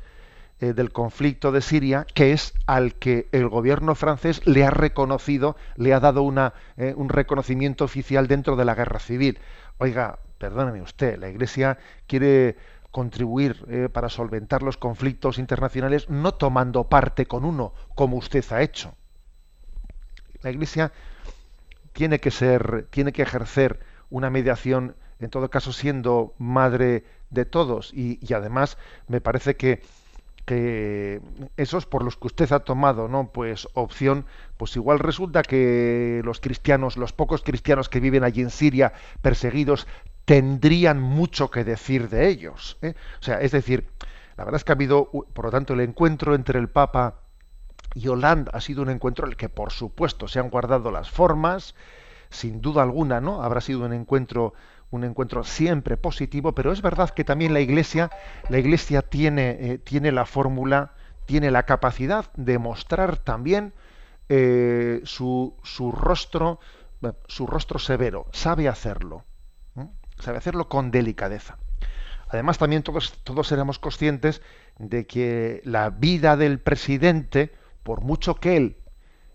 [0.60, 5.54] eh, del conflicto de Siria, que es al que el gobierno francés le ha reconocido,
[5.76, 9.40] le ha dado una, eh, un reconocimiento oficial dentro de la guerra civil.
[9.76, 12.56] Oiga, perdóneme usted, la Iglesia quiere
[12.90, 18.94] contribuir para solventar los conflictos internacionales no tomando parte con uno, como usted ha hecho.
[20.44, 20.92] La Iglesia
[21.94, 23.80] tiene que ser, tiene que ejercer
[24.10, 27.92] una mediación, en todo caso siendo madre de todos.
[27.94, 28.76] Y, además
[29.08, 29.80] me parece que,
[31.56, 33.28] esos por los que usted ha tomado, ¿no?
[33.32, 34.26] Pues opción,
[34.58, 39.86] pues igual resulta que los cristianos, los pocos cristianos que viven allí en Siria perseguidos,
[40.26, 42.76] tendrían mucho que decir de ellos.
[42.82, 42.92] ¿eh?
[43.20, 43.88] O sea, es decir,
[44.36, 47.23] la verdad es que ha habido, por lo tanto, el encuentro entre el Papa
[47.94, 51.10] y Hollande ha sido un encuentro en el que, por supuesto, se han guardado las
[51.10, 51.74] formas,
[52.30, 53.42] sin duda alguna, ¿no?
[53.42, 54.54] Habrá sido un encuentro,
[54.90, 58.10] un encuentro siempre positivo, pero es verdad que también la Iglesia,
[58.48, 60.92] la Iglesia tiene, eh, tiene la fórmula,
[61.26, 63.72] tiene la capacidad de mostrar también
[64.28, 66.58] eh, su, su, rostro,
[67.28, 69.24] su rostro severo, sabe hacerlo,
[70.18, 71.58] sabe hacerlo con delicadeza.
[72.28, 74.42] Además, también todos, todos seremos conscientes
[74.78, 77.52] de que la vida del presidente,
[77.84, 78.76] por mucho que él,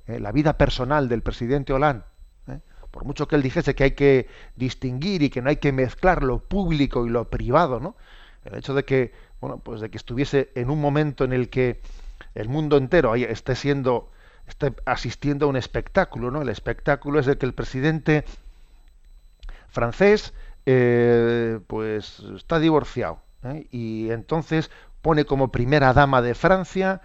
[0.07, 2.03] eh, la vida personal del presidente Hollande,
[2.47, 2.59] eh,
[2.91, 6.23] por mucho que él dijese que hay que distinguir y que no hay que mezclar
[6.23, 7.95] lo público y lo privado, ¿no?
[8.43, 11.79] El hecho de que, bueno, pues de que estuviese en un momento en el que
[12.35, 14.11] el mundo entero esté siendo,
[14.47, 16.41] esté asistiendo a un espectáculo, ¿no?
[16.41, 18.25] El espectáculo es de que el presidente
[19.67, 20.33] francés,
[20.65, 23.21] eh, pues está divorciado,
[23.71, 27.01] y entonces pone como primera dama de Francia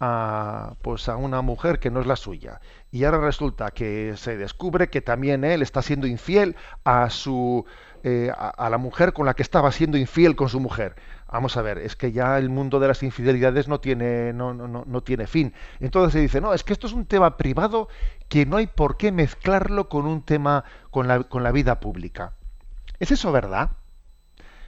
[0.00, 2.60] a, pues a una mujer que no es la suya.
[2.90, 7.66] Y ahora resulta que se descubre que también él está siendo infiel a su
[8.04, 10.94] eh, a, la mujer con la que estaba siendo infiel con su mujer.
[11.30, 14.68] Vamos a ver, es que ya el mundo de las infidelidades no tiene, no, no,
[14.68, 15.52] no, tiene fin.
[15.80, 17.88] Entonces se dice, no, es que esto es un tema privado
[18.28, 22.34] que no hay por qué mezclarlo con un tema, con la, con la vida pública.
[23.00, 23.72] ¿Es eso verdad?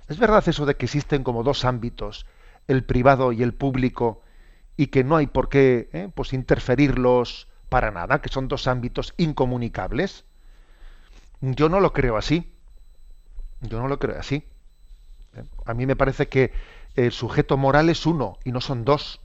[0.08, 2.26] ¿Es verdad eso de que existen como dos ámbitos,
[2.66, 4.22] el privado y el público,
[4.80, 9.12] y que no hay por qué eh, pues interferirlos para nada, que son dos ámbitos
[9.18, 10.24] incomunicables?
[11.42, 12.50] Yo no lo creo así.
[13.60, 14.42] Yo no lo creo así.
[15.34, 15.44] ¿Eh?
[15.66, 16.54] A mí me parece que
[16.96, 19.20] el sujeto moral es uno y no son dos.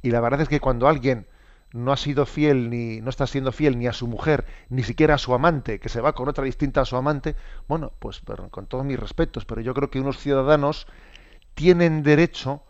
[0.00, 1.26] Y la verdad es que cuando alguien
[1.74, 5.16] no ha sido fiel ni no está siendo fiel ni a su mujer, ni siquiera
[5.16, 7.36] a su amante, que se va con otra distinta a su amante,
[7.68, 10.86] bueno, pues con todos mis respetos, pero yo creo que unos ciudadanos
[11.54, 12.62] tienen derecho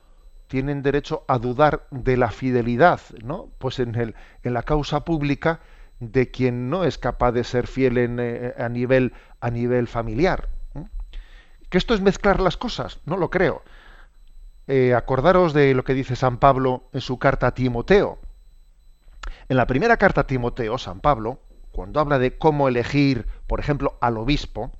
[0.54, 3.48] tienen derecho a dudar de la fidelidad, ¿no?
[3.58, 4.14] Pues en el
[4.44, 5.58] en la causa pública
[5.98, 10.48] de quien no es capaz de ser fiel en, eh, a, nivel, a nivel familiar.
[11.70, 13.00] ¿Que esto es mezclar las cosas?
[13.04, 13.62] No lo creo.
[14.68, 18.20] Eh, acordaros de lo que dice San Pablo en su carta a Timoteo.
[19.48, 21.40] En la primera carta a Timoteo, San Pablo,
[21.72, 24.70] cuando habla de cómo elegir, por ejemplo, al obispo,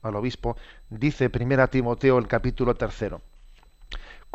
[0.00, 0.56] al obispo,
[0.88, 3.20] dice primera Timoteo el capítulo tercero.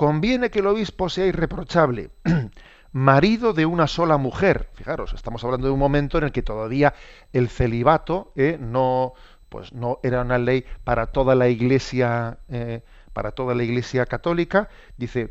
[0.02, 2.10] Conviene que el obispo sea irreprochable,
[2.92, 4.68] marido de una sola mujer.
[4.74, 6.96] Fijaros, estamos hablando de un momento en el que todavía
[7.34, 9.14] el celibato eh, no,
[9.50, 12.82] pues no era una ley para toda la iglesia, eh,
[13.14, 14.70] para toda la iglesia católica.
[14.98, 15.30] Dice,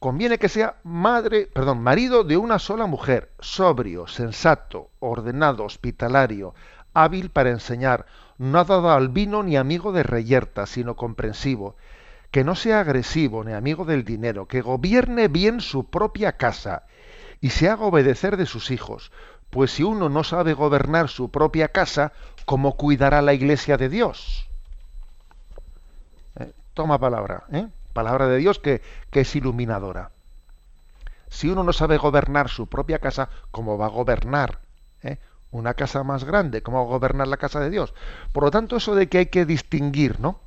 [0.00, 6.52] conviene que sea madre, perdón, marido de una sola mujer, sobrio, sensato, ordenado, hospitalario,
[6.94, 8.06] hábil para enseñar,
[8.38, 11.76] no dado al vino ni amigo de reyerta, sino comprensivo
[12.30, 16.84] que no sea agresivo ni amigo del dinero, que gobierne bien su propia casa
[17.40, 19.12] y se haga obedecer de sus hijos,
[19.50, 22.12] pues si uno no sabe gobernar su propia casa,
[22.44, 24.48] ¿cómo cuidará la iglesia de Dios?
[26.38, 27.68] Eh, toma palabra, ¿eh?
[27.92, 30.10] palabra de Dios que, que es iluminadora.
[31.28, 34.60] Si uno no sabe gobernar su propia casa, ¿cómo va a gobernar
[35.02, 35.18] ¿eh?
[35.50, 36.62] una casa más grande?
[36.62, 37.94] ¿Cómo va a gobernar la casa de Dios?
[38.32, 40.40] Por lo tanto, eso de que hay que distinguir, ¿no?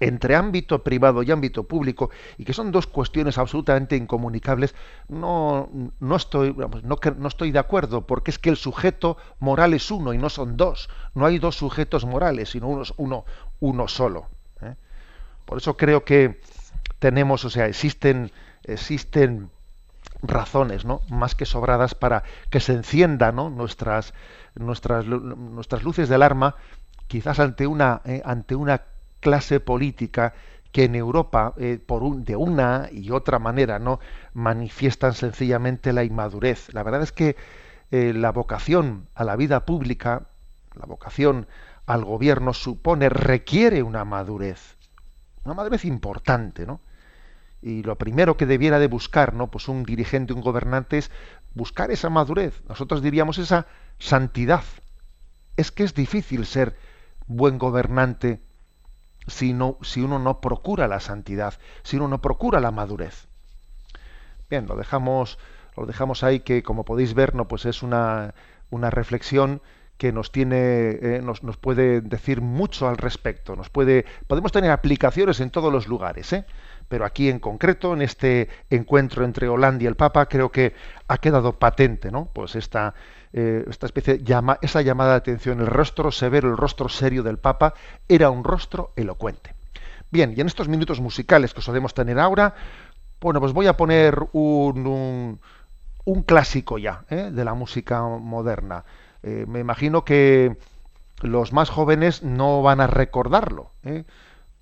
[0.00, 4.74] Entre ámbito privado y ámbito público y que son dos cuestiones absolutamente incomunicables,
[5.08, 5.68] no,
[6.00, 10.12] no, estoy, no, no, estoy de acuerdo, porque es que el sujeto moral es uno
[10.12, 10.88] y no son dos.
[11.14, 13.24] No hay dos sujetos morales, sino uno, uno,
[13.60, 14.28] uno solo.
[14.62, 14.74] ¿eh?
[15.44, 16.40] Por eso creo que
[16.98, 18.30] tenemos, o sea, existen,
[18.64, 19.50] existen
[20.22, 21.00] razones ¿no?
[21.08, 23.50] más que sobradas para que se enciendan ¿no?
[23.50, 24.14] nuestras,
[24.54, 26.56] nuestras, nuestras luces de alarma
[27.06, 28.82] quizás ante una, eh, ante una
[29.20, 30.34] clase política
[30.72, 34.00] que en Europa eh, por un, de una y otra manera no
[34.34, 36.72] manifiestan sencillamente la inmadurez.
[36.74, 37.36] La verdad es que
[37.90, 40.28] eh, la vocación a la vida pública,
[40.74, 41.46] la vocación
[41.86, 44.76] al gobierno supone, requiere una madurez,
[45.44, 46.80] una madurez importante, ¿no?
[47.60, 49.50] Y lo primero que debiera de buscar, ¿no?
[49.50, 51.10] Pues un dirigente, un gobernante es
[51.54, 52.62] buscar esa madurez.
[52.68, 53.66] Nosotros diríamos esa
[53.98, 54.62] santidad.
[55.56, 56.76] Es que es difícil ser
[57.26, 58.40] buen gobernante
[59.28, 63.28] si, si uno no procura la santidad, si uno no procura la madurez.
[64.50, 65.38] Bien, lo dejamos,
[65.76, 68.34] lo dejamos ahí que como podéis ver, no, pues es una,
[68.70, 69.60] una reflexión
[69.98, 73.56] que nos tiene, eh, nos, nos, puede decir mucho al respecto.
[73.56, 76.46] Nos puede, podemos tener aplicaciones en todos los lugares, ¿eh?
[76.88, 80.74] pero aquí en concreto, en este encuentro entre Holanda y el Papa, creo que
[81.08, 82.30] ha quedado patente, ¿no?
[82.32, 82.94] Pues esta,
[83.32, 87.38] eh, esta especie llama, esa llamada de atención, el rostro severo, el rostro serio del
[87.38, 87.74] Papa,
[88.08, 89.54] era un rostro elocuente.
[90.10, 92.54] Bien, y en estos minutos musicales que solemos tener ahora,
[93.20, 95.40] bueno, pues voy a poner un,
[96.04, 97.30] un, clásico ya ¿eh?
[97.32, 98.84] de la música moderna.
[99.22, 100.56] Eh, me imagino que
[101.20, 103.72] los más jóvenes no van a recordarlo.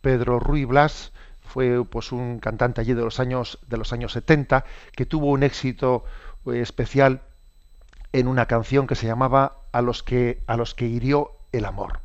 [0.00, 1.12] Pedro Ruy Blas
[1.42, 5.42] fue pues un cantante allí de los años de los años 70 que tuvo un
[5.42, 6.04] éxito
[6.46, 7.22] especial
[8.16, 12.00] en una canción que se llamaba A los que, a los que hirió el amor.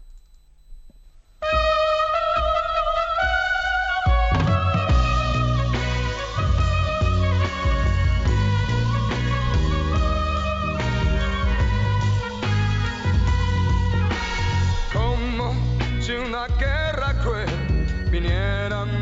[14.91, 15.53] Como
[16.01, 19.00] si una guerra cruel vinieran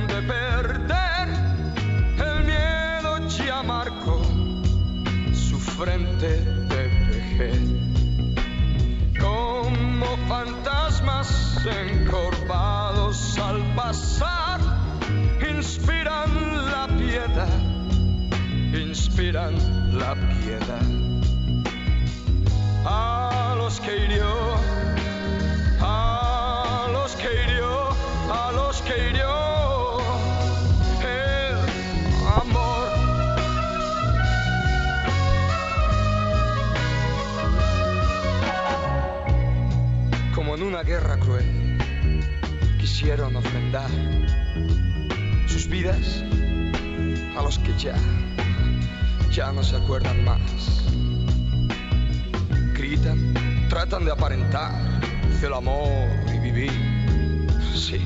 [11.69, 14.59] encorvados al pasar,
[15.49, 17.49] inspiran la piedad,
[18.73, 19.55] inspiran
[19.97, 20.87] la piedad.
[22.85, 24.55] A los que hirió,
[25.81, 27.89] a los que hirió,
[28.31, 29.49] a los que hirió.
[40.61, 41.17] Una guerra
[43.69, 43.89] ofrendar
[45.47, 46.23] sus vidas
[47.37, 47.95] a los que ya,
[49.31, 50.39] ya no se acuerdan más.
[52.73, 53.33] Gritan,
[53.69, 54.73] tratan de aparentar
[55.43, 55.87] el amor
[56.33, 56.71] y vivir,
[57.75, 58.01] sí,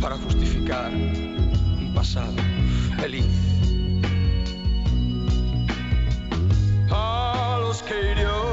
[0.00, 2.34] para justificar un pasado
[3.00, 3.26] feliz.
[6.90, 8.43] A los que hirió,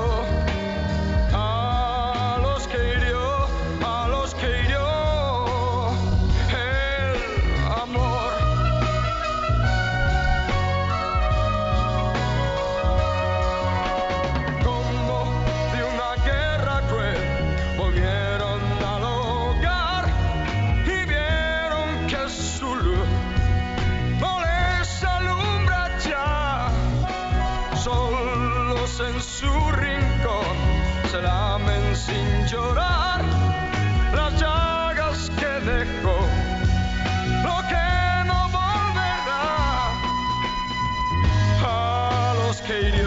[42.72, 43.01] a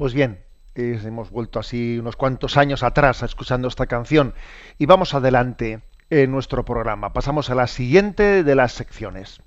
[0.00, 0.42] Pues bien,
[0.76, 4.32] eh, hemos vuelto así unos cuantos años atrás escuchando esta canción
[4.78, 7.12] y vamos adelante en nuestro programa.
[7.12, 9.42] Pasamos a la siguiente de las secciones.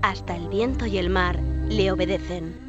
[0.00, 2.65] Hasta el viento y el mar le obedecen.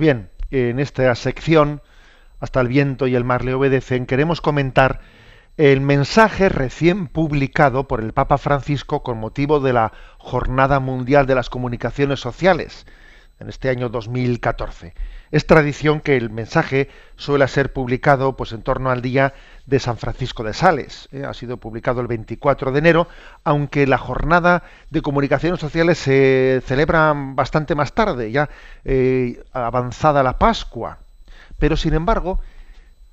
[0.00, 1.82] Bien, en esta sección,
[2.40, 5.00] hasta el viento y el mar le obedecen, queremos comentar
[5.56, 11.34] el mensaje recién publicado por el Papa Francisco con motivo de la Jornada Mundial de
[11.34, 12.86] las Comunicaciones Sociales
[13.40, 14.94] en este año 2014.
[15.30, 19.32] Es tradición que el mensaje suele ser publicado pues en torno al día
[19.66, 21.08] de San Francisco de Sales.
[21.10, 21.24] ¿eh?
[21.24, 23.08] Ha sido publicado el 24 de enero,
[23.42, 28.50] aunque la jornada de comunicaciones sociales se celebra bastante más tarde, ya
[28.84, 30.98] eh, avanzada la Pascua.
[31.58, 32.40] Pero sin embargo,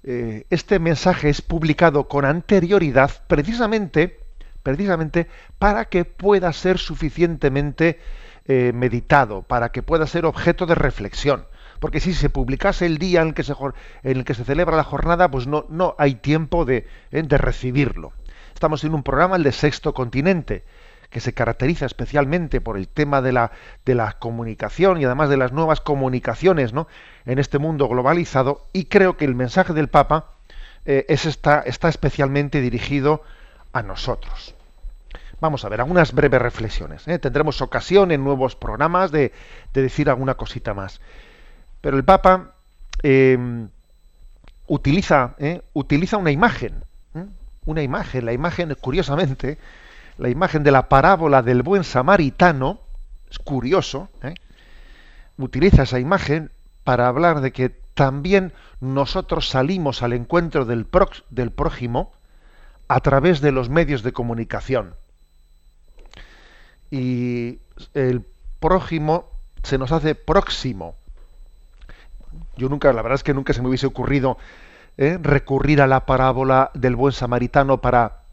[0.03, 4.19] eh, este mensaje es publicado con anterioridad precisamente,
[4.61, 7.99] precisamente para que pueda ser suficientemente
[8.47, 11.45] eh, meditado, para que pueda ser objeto de reflexión.
[11.79, 15.65] Porque si se publicase el día en el que se, celebra la jornada, pues no,
[15.69, 18.13] no hay tiempo de, eh, de recibirlo.
[18.53, 20.63] Estamos en un programa, el de Sexto Continente,
[21.09, 23.51] que se caracteriza especialmente por el tema de la,
[23.85, 26.87] de la comunicación y además de las nuevas comunicaciones ¿no?
[27.25, 30.31] en este mundo globalizado, y creo que el mensaje del Papa
[30.85, 33.21] eh, es está, está especialmente dirigido
[33.73, 34.56] a nosotros.
[35.39, 37.07] Vamos a ver, algunas breves reflexiones.
[37.07, 37.19] ¿eh?
[37.19, 39.31] Tendremos ocasión en nuevos programas de,
[39.73, 40.99] decir alguna cosita más.
[41.81, 42.55] Pero el Papa
[43.03, 43.69] em,
[44.65, 45.61] utiliza, ¿eh?
[45.73, 46.83] utiliza una imagen,
[47.65, 49.59] una imagen, la imagen, curiosamente,
[50.17, 52.79] la imagen de la parábola del buen samaritano,
[53.29, 54.33] es curioso, ¿eh?
[55.37, 56.49] utiliza esa imagen
[56.83, 62.11] para hablar de que también nosotros salimos al encuentro del prójimo
[62.87, 64.95] a través de los medios de comunicación.
[66.91, 67.59] Y
[67.93, 68.25] el
[68.59, 69.29] prójimo
[69.63, 70.95] se nos hace próximo.
[72.55, 74.37] Yo nunca, la verdad es que nunca se me hubiese ocurrido
[74.97, 75.17] ¿eh?
[75.21, 78.27] recurrir a la parábola del buen samaritano para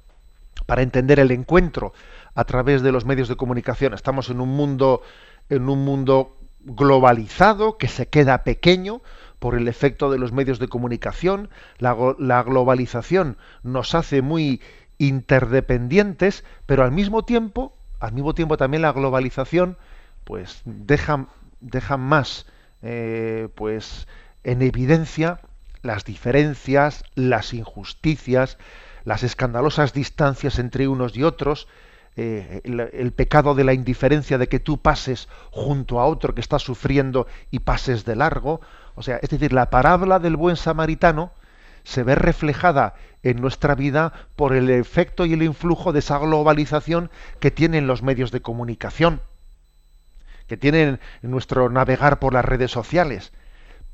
[0.67, 1.93] para entender el encuentro
[2.35, 3.95] a través de los medios de comunicación.
[3.95, 5.03] Estamos en un mundo,
[5.49, 9.03] en un mundo globalizado que se queda pequeño
[9.39, 11.51] por el efecto de los medios de comunicación.
[11.79, 14.63] La, la globalización nos hace muy
[14.99, 17.74] interdependientes, pero al mismo tiempo,
[18.05, 19.77] al mismo tiempo también la globalización,
[20.25, 21.27] pues deja,
[21.61, 22.47] deja más,
[22.83, 24.07] eh, pues
[24.43, 25.41] en evidencia
[25.83, 28.59] las diferencias, las injusticias,
[29.05, 31.67] las escandalosas distancias entre unos y otros,
[32.17, 36.59] eh, el, pecado de la indiferencia de que tú pases junto a otro que está
[36.59, 38.61] sufriendo y pases de largo.
[38.95, 41.33] O sea, es decir, la parábola del buen samaritano
[41.85, 47.11] se ve reflejada en nuestra vida por el efecto y el influjo de esa globalización
[47.41, 49.21] que tienen los medios de comunicación,
[50.47, 53.33] que tienen nuestro navegar por las redes sociales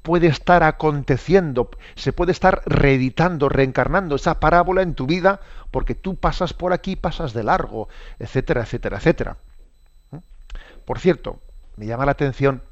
[0.02, 6.16] puede estar aconteciendo, se puede estar reeditando, reencarnando esa parábola en tu vida, porque tú
[6.16, 7.88] pasas por aquí, pasas de largo,
[8.18, 9.36] etcétera, etcétera, etcétera.
[10.10, 10.18] ¿Mm?
[10.84, 11.40] Por cierto,
[11.76, 12.62] me llama la atención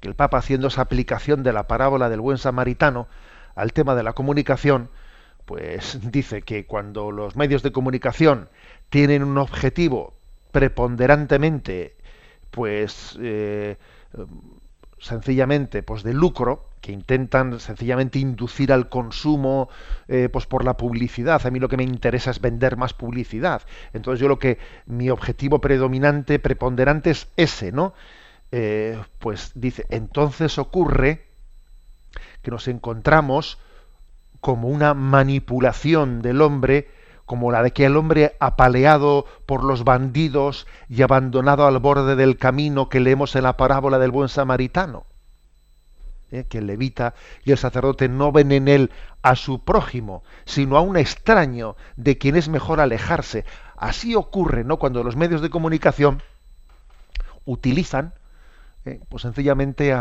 [0.00, 3.08] que el Papa, haciendo esa aplicación de la parábola del buen samaritano
[3.54, 4.90] al tema de la comunicación,
[5.44, 8.48] pues dice que cuando los medios de comunicación
[8.90, 10.14] tienen un objetivo
[10.52, 11.96] preponderantemente,
[12.50, 13.76] pues eh,
[14.98, 19.68] sencillamente pues de lucro que intentan sencillamente inducir al consumo
[20.06, 21.44] eh, pues por la publicidad.
[21.46, 23.62] A mí lo que me interesa es vender más publicidad.
[23.94, 27.94] Entonces yo lo que mi objetivo predominante preponderante es ese no
[28.52, 31.26] eh, pues dice entonces ocurre
[32.44, 33.58] que nos encontramos
[34.40, 36.88] como una manipulación del hombre
[37.26, 42.36] como la de que el hombre apaleado por los bandidos y abandonado al borde del
[42.36, 45.06] camino que leemos en la parábola del buen samaritano.
[46.30, 46.44] ¿eh?
[46.48, 47.14] Que el levita
[47.44, 48.90] y el sacerdote no ven en él
[49.22, 53.44] a su prójimo, sino a un extraño de quien es mejor alejarse.
[53.76, 54.78] Así ocurre, ¿no?
[54.78, 56.22] Cuando los medios de comunicación
[57.46, 58.12] utilizan,
[58.84, 59.00] ¿eh?
[59.08, 59.94] pues sencillamente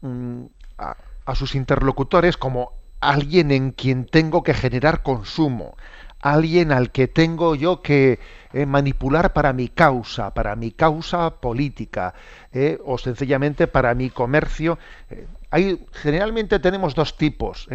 [0.00, 0.44] mm,
[0.78, 5.76] a, a sus interlocutores como alguien en quien tengo que generar consumo,
[6.20, 8.18] alguien al que tengo yo que
[8.52, 12.14] eh, manipular para mi causa, para mi causa política,
[12.52, 14.78] eh, o sencillamente para mi comercio.
[15.10, 17.68] Eh, generalmente tenemos dos tipos,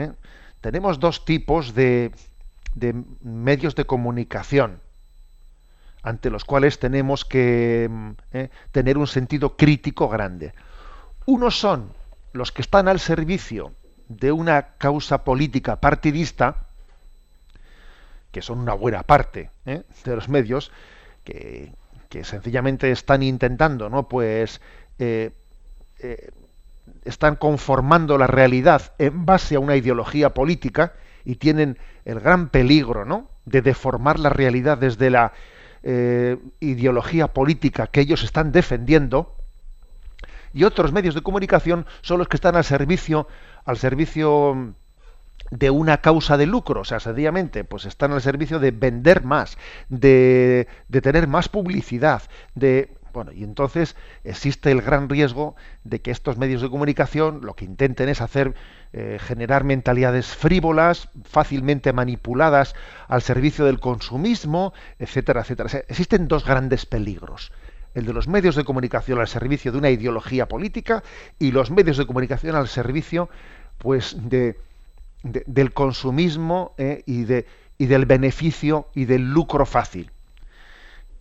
[0.59, 2.11] tenemos dos tipos de,
[2.73, 4.81] de medios de comunicación
[6.03, 7.89] ante los cuales tenemos que
[8.71, 10.53] tener un sentido crítico grande.
[11.27, 11.93] Unos son
[12.33, 13.73] los que están al servicio
[14.07, 16.67] de una causa política partidista,
[18.31, 19.83] que son una buena parte ¿eh?
[20.03, 20.71] de los medios,
[21.23, 21.73] que,
[22.23, 24.09] sencillamente están intentando, ¿no?
[24.09, 24.59] Pues
[24.99, 25.31] eh,
[25.99, 26.31] eh,
[27.05, 33.05] están conformando la realidad en base a una ideología política y tienen el gran peligro,
[33.05, 33.29] ¿no?
[33.45, 35.31] De deformar la realidad desde la
[36.59, 39.35] ideología política que ellos están defendiendo.
[40.53, 43.27] Y otros medios de comunicación son los que están al servicio,
[43.65, 44.73] al servicio
[45.49, 49.57] de una causa de lucro, o sea, sencillamente, pues están al servicio de vender más,
[49.89, 52.23] de, de tener más publicidad,
[52.55, 57.55] de bueno, y entonces existe el gran riesgo de que estos medios de comunicación lo
[57.55, 58.55] que intenten es hacer
[58.93, 62.75] eh, generar mentalidades frívolas, fácilmente manipuladas
[63.07, 65.69] al servicio del consumismo, etcétera, etcétera.
[65.87, 67.51] existen dos grandes peligros.
[67.93, 71.03] El de los medios de comunicación al servicio de una ideología política
[71.39, 73.29] y los medios de comunicación al servicio
[73.77, 74.57] pues de,
[75.23, 77.25] del consumismo eh, y,
[77.77, 80.11] y del beneficio y del lucro fácil.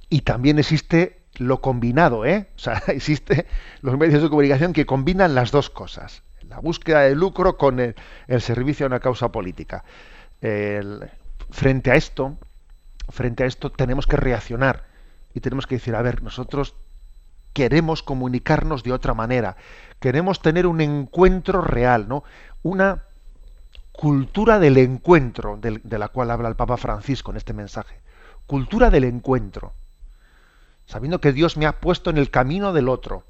[0.09, 2.49] Y también existe lo combinado, ¿eh?
[2.57, 3.47] O sea, existe
[3.81, 7.95] los medios de comunicación que combinan las dos cosas, la búsqueda de lucro con el,
[8.41, 9.85] servicio a una causa política.
[11.51, 12.37] frente a esto,
[13.09, 14.90] frente a esto tenemos que reaccionar
[15.35, 16.75] y tenemos que decir, a ver, nosotros
[17.53, 19.57] queremos comunicarnos de otra manera,
[19.99, 22.25] queremos tener un encuentro real, ¿no?
[22.63, 23.05] Una
[23.93, 28.01] cultura del encuentro de la cual habla el Papa Francisco en este mensaje.
[28.47, 29.75] Cultura del encuentro
[30.91, 33.25] sabiendo que Dios me ha puesto en el camino del otro,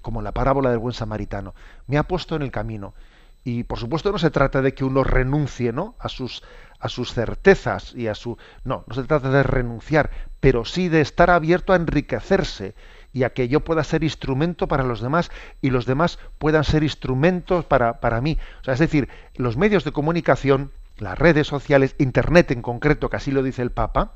[0.00, 1.56] como la parábola del buen samaritano,
[1.88, 2.94] me ha puesto en el camino.
[3.42, 5.96] Y por supuesto no se trata de que uno renuncie ¿no?
[5.98, 6.44] a, sus,
[6.82, 8.36] a sus certezas y a su.
[8.64, 10.10] No, no se trata de renunciar,
[10.40, 12.74] pero sí de estar abierto a enriquecerse
[13.12, 15.30] y a que yo pueda ser instrumento para los demás
[15.60, 18.36] y los demás puedan ser instrumentos para, para mí.
[18.60, 23.16] O sea, es decir, los medios de comunicación, las redes sociales, Internet en concreto, que
[23.16, 24.14] así lo dice el Papa,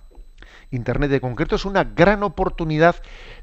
[0.73, 2.97] Internet de concreto es una gran oportunidad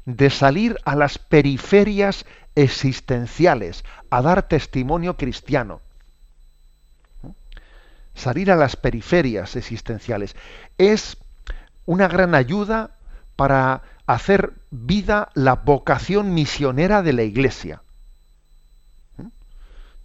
[0.04, 5.80] de salir a las periferias existenciales, a dar testimonio cristiano.
[8.14, 10.36] Salir a las periferias existenciales
[10.78, 11.16] es
[11.86, 12.96] una gran ayuda
[13.36, 17.82] para hacer vida la vocación misionera de la Iglesia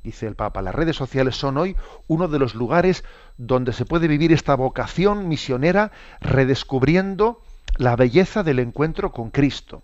[0.03, 1.76] dice el Papa, las redes sociales son hoy
[2.07, 3.03] uno de los lugares
[3.38, 5.91] donde se puede vivir esta vocación misionera
[6.22, 7.41] redescubriendo
[7.78, 9.84] la belleza del encuentro con Cristo.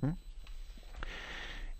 [0.00, 0.10] ¿Mm?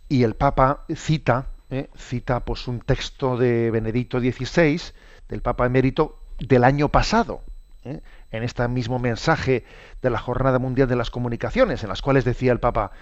[0.08, 1.88] Y el Papa cita, ¿eh?
[1.96, 4.80] cita pues un texto de Benedicto XVI,
[5.28, 7.42] del Papa emérito, del año pasado,
[7.84, 8.00] ¿eh?
[8.30, 9.64] en este mismo mensaje
[10.02, 12.92] de la Jornada Mundial de las Comunicaciones, en las cuales decía el Papa,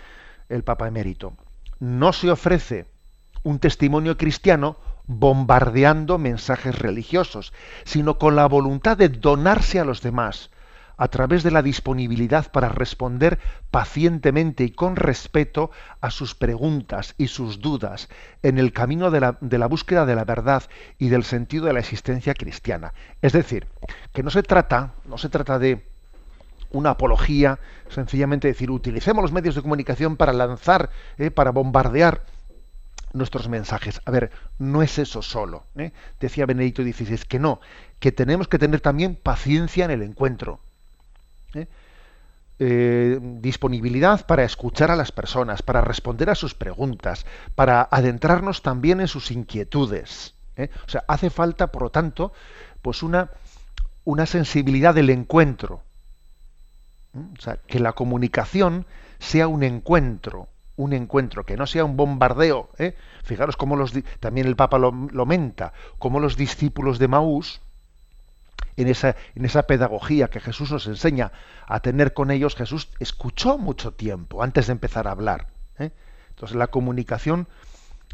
[0.49, 1.35] el Papa emérito,
[1.81, 2.87] no se ofrece
[3.43, 7.53] un testimonio cristiano bombardeando mensajes religiosos,
[7.85, 10.51] sino con la voluntad de donarse a los demás,
[10.97, 13.39] a través de la disponibilidad para responder
[13.71, 15.71] pacientemente y con respeto
[16.01, 18.09] a sus preguntas y sus dudas
[18.43, 20.65] en el camino de la, de la, búsqueda de la verdad
[20.99, 22.95] y del sentido de la existencia cristiana.
[23.23, 23.67] Es decir,
[24.13, 25.85] que no se trata, no se trata de
[26.71, 32.23] una apología, sencillamente decir, utilicemos los medios de comunicación para lanzar, eh, para bombardear
[33.13, 34.01] nuestros mensajes.
[34.05, 35.65] A ver, no es eso solo.
[35.77, 35.93] ¿eh?
[36.21, 37.61] Decía Benedicto XVI que no,
[38.01, 40.61] que tenemos que tener también paciencia en el encuentro.
[41.55, 41.69] ¿Eh?
[42.61, 49.01] Eh, disponibilidad para escuchar a las personas, para responder a sus preguntas, para adentrarnos también
[49.01, 50.35] en sus inquietudes.
[50.57, 52.33] O sea, hace falta, por lo tanto,
[52.81, 53.31] pues una,
[54.05, 55.83] una sensibilidad del encuentro.
[57.15, 58.87] O sea, que la comunicación
[59.19, 62.71] sea un encuentro, un encuentro, que no sea un bombardeo.
[62.79, 62.97] ¿eh?
[63.23, 63.83] Fijaros cómo
[64.21, 67.61] también el Papa lo, menta, cómo los discípulos de Maús,
[68.77, 71.33] en esa, en esa pedagogía que Jesús nos enseña
[71.67, 75.49] a tener con ellos, Jesús escuchó mucho tiempo antes de empezar a hablar.
[75.79, 75.91] ¿eh?
[76.31, 77.49] Entonces la comunicación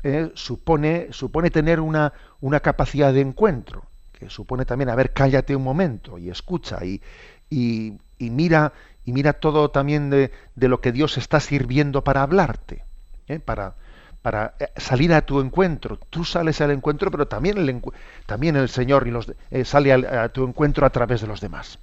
[0.03, 0.31] ¿eh?
[0.35, 5.65] supone, supone tener una, una capacidad de encuentro, que supone también, a ver, cállate un
[5.65, 7.01] momento y escucha y,
[7.49, 8.73] y, y mira
[9.05, 12.85] y mira todo también de, lo que Dios está sirviendo para hablarte,
[13.29, 13.39] ¿eh?
[13.39, 13.75] para,
[14.23, 15.99] para eh, salir a tu encuentro.
[16.11, 17.83] Tú sales al encuentro, pero también el,
[18.27, 21.79] también el Señor y los, eh, sale a, tu encuentro a través de los demás.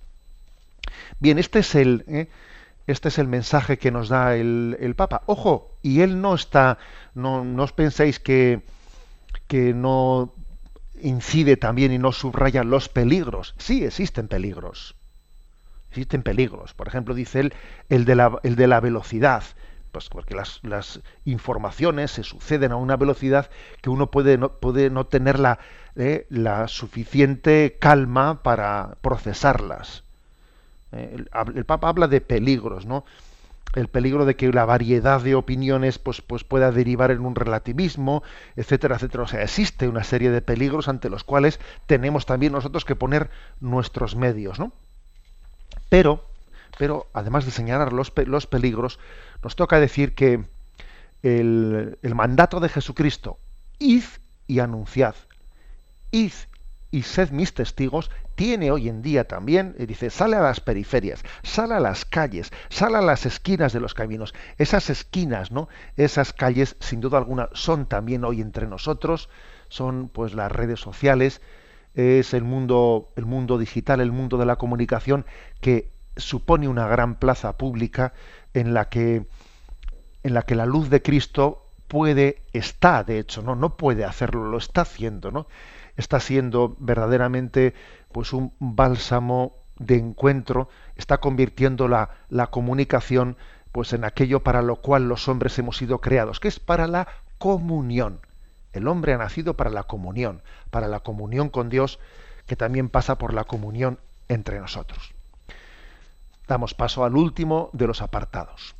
[1.19, 2.27] Bien, este es el,
[2.85, 5.23] este es el mensaje que nos da el, el, Papa.
[5.25, 6.77] Ojo, y él no está,
[7.15, 8.61] no, no os penséis que,
[9.47, 10.33] que no
[11.01, 13.55] incide también y no subraya los peligros.
[13.57, 14.97] Sí, existen peligros
[15.97, 16.73] existen peligros.
[16.73, 17.53] Por ejemplo, dice él,
[17.89, 19.43] el de la, el de la velocidad.
[19.91, 23.49] Pues porque las, las, informaciones se suceden a una velocidad
[23.81, 25.59] que uno puede no, puede no tener la,
[25.95, 30.03] eh, la suficiente calma para procesarlas.
[30.91, 33.05] Eh, el, el, Papa habla de peligros, ¿no?
[33.75, 38.23] el peligro de que la variedad de opiniones pues, pues pueda derivar en un relativismo,
[38.55, 39.23] etcétera, etcétera.
[39.23, 43.29] O sea, existe una serie de peligros ante los cuales tenemos también nosotros que poner
[43.59, 44.71] nuestros medios, ¿no?
[45.89, 46.25] Pero,
[46.77, 48.99] pero además de señalar los, los peligros,
[49.43, 50.45] nos toca decir que
[51.23, 53.39] el, mandato de Jesucristo,
[53.79, 54.03] id
[54.47, 55.15] y anunciad,
[56.11, 56.31] id
[56.89, 61.23] y sed mis testigos, tiene hoy en día también, eh, dice, sale a las periferias,
[61.43, 64.33] sale a las calles, sale a las esquinas de los caminos.
[64.57, 65.67] Esas esquinas, ¿no?
[65.97, 69.29] Esas calles, sin duda alguna, son también hoy entre nosotros,
[69.69, 71.41] son pues las redes sociales,
[71.93, 75.25] es el mundo, el mundo digital, el mundo de la comunicación,
[75.61, 78.13] que supone una gran plaza pública
[78.53, 79.27] en la que,
[80.23, 83.55] en la, que la luz de Cristo puede, está, de hecho, ¿no?
[83.55, 85.47] no puede hacerlo, lo está haciendo, ¿no?
[85.95, 87.73] Está siendo verdaderamente
[88.11, 93.37] pues un bálsamo de encuentro, está convirtiendo la, la comunicación
[93.71, 97.07] pues en aquello para lo cual los hombres hemos sido creados, que es para la
[97.37, 98.19] comunión.
[98.73, 101.99] El hombre ha nacido para la comunión, para la comunión con Dios,
[102.45, 105.13] que también pasa por la comunión entre nosotros.
[106.47, 108.75] Damos paso al último de los apartados.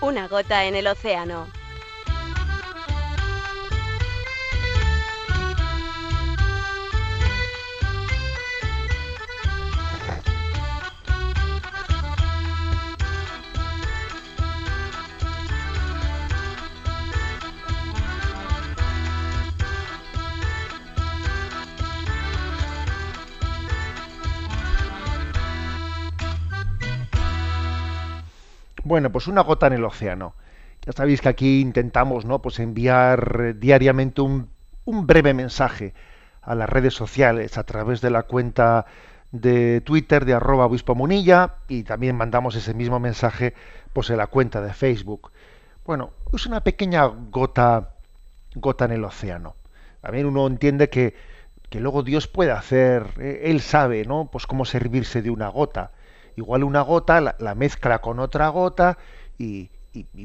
[0.00, 1.61] Una gota en el océano.
[28.92, 30.34] Bueno, pues una gota en el océano.
[30.84, 32.42] Ya sabéis que aquí intentamos ¿no?
[32.42, 34.50] pues enviar eh, diariamente un,
[34.84, 35.94] breve mensaje
[36.42, 38.84] a las redes sociales a través de la cuenta
[39.30, 43.54] de Twitter de arroba obispo munilla y también mandamos ese mismo mensaje
[43.94, 45.32] pues en la cuenta de Facebook.
[45.86, 47.94] Bueno, es una pequeña gota,
[48.54, 49.56] gota en el océano.
[50.02, 51.14] También uno entiende que,
[51.70, 54.28] que luego Dios puede hacer, eh, Él sabe, ¿no?
[54.30, 55.92] Pues cómo servirse de una gota
[56.36, 58.98] igual una gota la, mezcla con otra gota
[59.38, 59.70] y,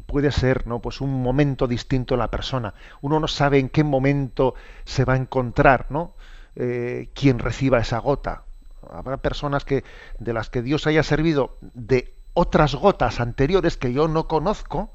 [0.05, 0.79] puede ser ¿no?
[0.79, 2.73] pues un momento distinto en la persona.
[3.01, 4.55] Uno no sabe en qué momento
[4.85, 6.13] se va a encontrar ¿no?
[6.55, 8.43] Eh, quien reciba esa gota.
[8.89, 9.83] Habrá personas que,
[10.19, 14.91] de las que Dios haya servido de otras gotas anteriores que yo no conozco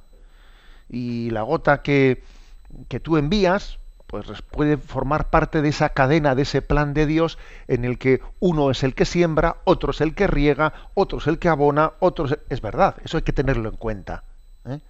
[0.89, 2.23] y la gota que,
[2.89, 3.79] que tú envías
[4.13, 8.21] pues puede formar parte de esa cadena, de ese plan de Dios en el que
[8.41, 11.95] uno es el que siembra, otro es el que riega, otro es el que abona,
[11.99, 12.39] otro es...
[12.51, 14.25] es verdad, eso hay que tenerlo en cuenta.
[14.67, 14.81] ¿eh?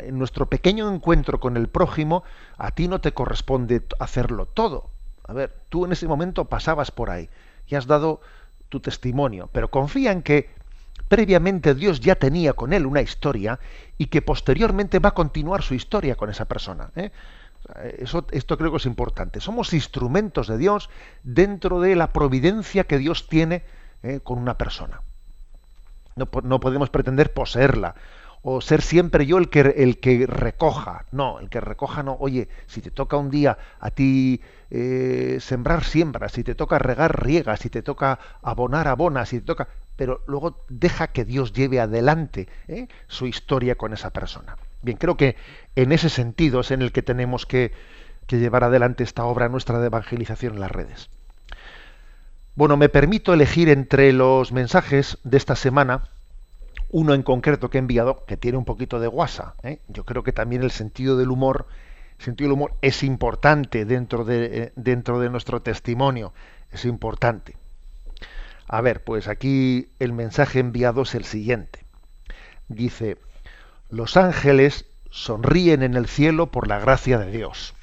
[0.00, 2.24] en nuestro pequeño encuentro con el prójimo,
[2.58, 4.90] a ti no te corresponde hacerlo todo.
[5.22, 7.28] A ver, tú en ese momento pasabas por ahí
[7.68, 8.22] y has dado
[8.70, 10.50] tu testimonio, pero confía en que
[11.06, 13.60] previamente Dios ya tenía con él una historia
[13.98, 16.90] y que posteriormente va a continuar su historia con esa persona.
[16.96, 17.12] ¿eh?
[17.98, 19.40] Esto creo que es importante.
[19.40, 20.90] Somos instrumentos de Dios
[21.22, 23.64] dentro de la providencia que Dios tiene
[24.02, 25.02] eh, con una persona.
[26.16, 27.94] No, no, podemos pretender poseerla
[28.42, 31.06] o ser siempre yo el que, el que recoja.
[31.12, 32.16] No, el que recoja no.
[32.18, 34.40] Oye, si te toca un día a ti
[34.70, 36.28] eh, sembrar, siembra.
[36.28, 37.56] Si te toca regar, riega.
[37.56, 39.24] Si te toca abonar, abona.
[39.24, 39.68] Si te toca...
[39.94, 44.56] Pero luego deja que Dios lleve adelante eh, su historia con esa persona.
[44.82, 45.36] Bien, creo que
[45.76, 47.72] en ese sentido es en el que tenemos que,
[48.28, 51.10] llevar adelante esta obra nuestra de evangelización en las redes.
[52.54, 56.04] Bueno, me permito elegir entre los mensajes de esta semana
[56.88, 59.54] uno en concreto que he enviado que tiene un poquito de guasa.
[59.62, 59.80] ¿eh?
[59.88, 61.66] Yo creo que también el sentido del humor,
[62.18, 66.32] sentido del humor es importante dentro de, eh, dentro de nuestro testimonio,
[66.70, 67.56] es importante.
[68.66, 71.80] A ver, pues aquí el mensaje enviado es el siguiente.
[72.68, 73.18] Dice,
[73.92, 77.74] los ángeles sonríen en el cielo por la gracia de Dios.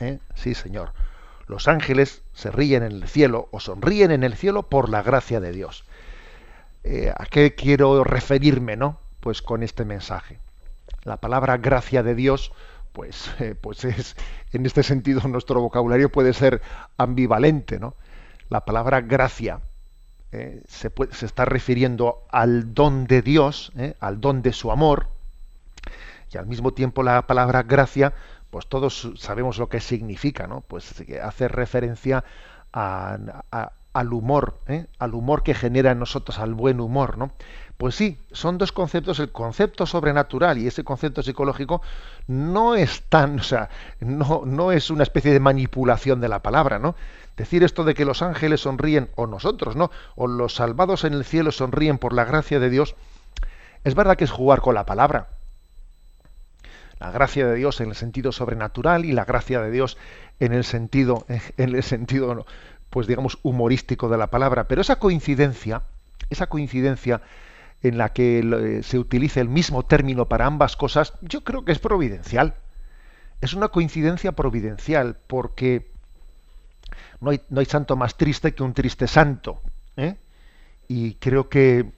[0.00, 0.18] ¿Eh?
[0.34, 0.94] Sí, Señor.
[1.46, 5.40] Los ángeles se ríen en el cielo o sonríen en el cielo por la gracia
[5.40, 5.84] de Dios.
[6.84, 8.98] Eh, ¿A qué quiero referirme, no?
[9.20, 10.38] Pues con este mensaje.
[11.04, 12.50] La palabra gracia de Dios,
[12.94, 14.16] pues, eh, pues es,
[14.54, 16.62] en este sentido, nuestro vocabulario puede ser
[16.96, 17.94] ambivalente, ¿no?
[18.48, 19.60] La palabra gracia
[20.30, 25.08] se, se, está refiriendo al don de Dios, al don de su amor,
[26.32, 28.12] y al mismo tiempo la palabra gracia,
[28.50, 30.62] pues todos sabemos lo que significa, ¿no?
[30.62, 32.24] Pues hace referencia
[32.72, 34.86] al humor, ¿eh?
[34.98, 37.32] al humor que genera en nosotros, al buen humor, ¿no?
[37.76, 41.82] Pues sí, son dos conceptos, el concepto sobrenatural y ese concepto psicológico
[42.28, 43.70] no es tan, o sea,
[44.00, 46.94] no, no es una especie de manipulación de la palabra, ¿no?
[47.36, 49.90] Decir esto de que los ángeles sonríen, o nosotros, ¿no?
[50.14, 52.94] O los salvados en el cielo sonríen por la gracia de Dios,
[53.84, 55.28] es verdad que es jugar con la palabra,
[57.02, 59.98] la gracia de Dios en el sentido sobrenatural y la gracia de Dios
[60.38, 61.26] en el sentido,
[61.56, 62.46] en el sentido,
[62.90, 64.68] pues digamos, humorístico de la palabra.
[64.68, 65.82] Pero esa coincidencia,
[66.30, 67.20] esa coincidencia
[67.82, 71.72] en la que eh, se utiliza el mismo término para ambas cosas, yo creo que
[71.72, 72.54] es providencial.
[73.40, 75.90] Es una coincidencia providencial, porque
[77.20, 79.60] no hay, no hay santo más triste que un triste santo.
[79.96, 80.14] ¿eh?
[80.86, 81.90] Y creo que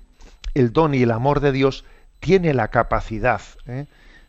[0.55, 1.85] el don y el amor de Dios
[2.21, 3.87] tiene la capacidad ¿eh?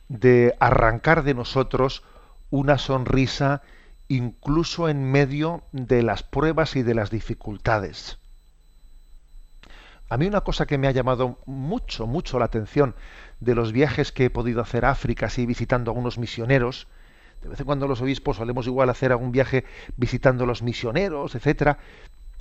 [0.10, 2.04] De arrancar de nosotros
[2.50, 3.62] una sonrisa
[4.08, 8.20] incluso en medio de las pruebas y de las dificultades.
[10.10, 12.96] A mí una cosa que me ha llamado mucho, mucho la atención
[13.40, 16.88] de los viajes que he podido hacer a África, así visitando a algunos misioneros,
[17.42, 19.66] de vez en cuando los obispos solemos igual hacer algún viaje
[19.98, 21.80] visitando a los misioneros, etcétera.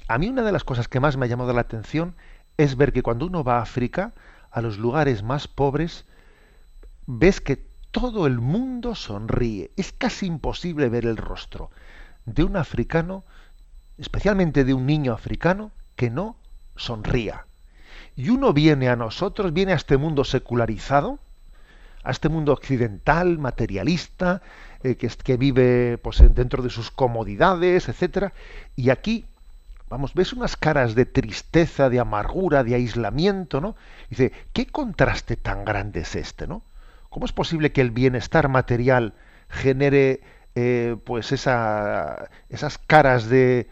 [0.09, 2.15] A mí una de las cosas que más me ha llamado la atención
[2.59, 4.13] es ver que cuando uno va a África,
[4.51, 6.05] a los lugares más pobres,
[7.07, 7.57] ves que
[7.91, 9.71] todo el mundo sonríe.
[9.77, 11.71] Es casi imposible ver el rostro
[12.27, 13.25] de un africano,
[13.99, 16.37] especialmente de un niño africano, que no
[16.77, 17.47] sonría.
[18.17, 21.19] Y uno viene a nosotros, viene a este mundo secularizado,
[22.03, 24.43] a este mundo occidental, materialista,
[24.83, 28.33] eh, que, que, vive pues, dentro de sus comodidades, etcétera,
[28.77, 29.25] y aquí,
[29.89, 33.77] vamos, ves unas caras de tristeza, de amargura, de aislamiento, ¿no?
[34.11, 36.63] dice, ¿qué contraste tan grande es este, no?
[37.15, 39.15] ¿Cómo es posible que el bienestar material
[39.49, 40.21] genere
[40.57, 43.69] eh, pues esa, esas caras de,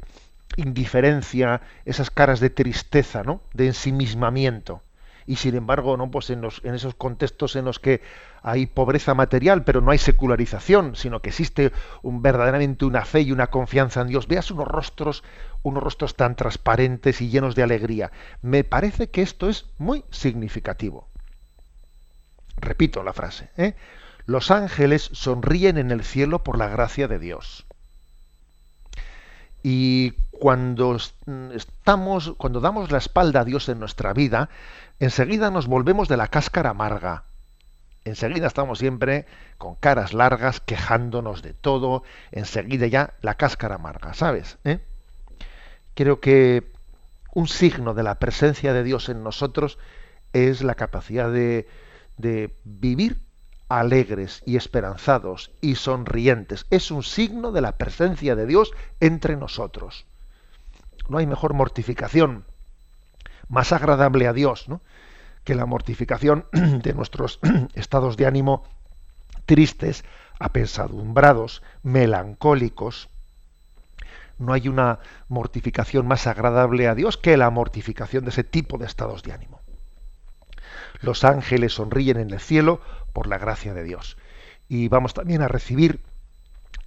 [0.54, 3.40] indiferencia, esas caras de tristeza, ¿no?
[3.52, 4.80] de ensimismamiento.
[5.26, 6.08] Y sin embargo, ¿no?
[6.08, 8.00] pues en, esos contextos en los que
[8.44, 11.72] hay pobreza material, pero no hay secularización, sino que existe
[12.04, 14.28] verdaderamente una fe y una confianza en Dios.
[14.28, 15.24] Veas unos rostros,
[15.64, 18.12] unos rostros tan transparentes y llenos de alegría.
[18.40, 21.08] Me parece que esto es muy significativo.
[22.62, 23.50] Repito la frase.
[23.56, 23.74] ¿eh?
[24.24, 27.66] Los ángeles sonríen en el cielo por la gracia de Dios.
[29.64, 30.96] Y cuando
[31.54, 34.48] estamos, cuando damos la espalda a Dios en nuestra vida,
[35.00, 37.24] enseguida nos volvemos de la cáscara amarga.
[38.04, 39.26] Enseguida estamos siempre
[39.58, 42.04] con caras largas, quejándonos de todo.
[42.30, 44.58] Enseguida ya la cáscara amarga, ¿sabes?
[44.64, 44.80] ¿Eh?
[45.94, 46.72] Creo que
[47.34, 49.78] un signo de la presencia de Dios en nosotros
[50.32, 51.68] es la capacidad de,
[52.16, 53.20] de vivir
[53.68, 56.66] alegres y esperanzados y sonrientes.
[56.70, 60.04] Es un signo de la presencia de Dios entre nosotros.
[61.08, 62.44] No hay mejor mortificación
[63.48, 64.66] más agradable a Dios
[65.44, 67.40] que la mortificación de nuestros
[67.74, 68.64] estados de ánimo
[69.46, 70.04] tristes,
[70.38, 73.08] apesadumbrados, melancólicos.
[74.38, 74.98] No hay una
[75.28, 79.61] mortificación más agradable a Dios que la mortificación de ese tipo de estados de ánimo.
[81.02, 82.80] Los ángeles sonríen en el cielo
[83.12, 84.16] por la gracia de Dios.
[84.68, 86.00] Y vamos también a recibir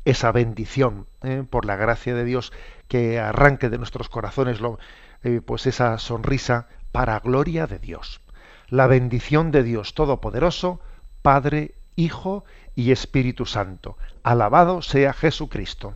[0.05, 1.43] esa bendición ¿eh?
[1.49, 2.53] por la gracia de Dios
[2.88, 4.80] que arranque de nuestros corazones lo,
[5.24, 8.22] eh, pues esa sonrisa para gloria de Dios.
[8.70, 10.80] La bendición de Dios Todopoderoso,
[11.22, 12.45] Padre, Hijo
[12.76, 13.97] y Espíritu Santo.
[14.24, 15.95] Alabado sea Jesucristo.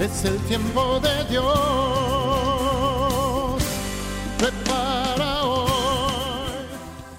[0.00, 1.44] es el tiempo de Dios.
[4.38, 5.70] Prepara hoy.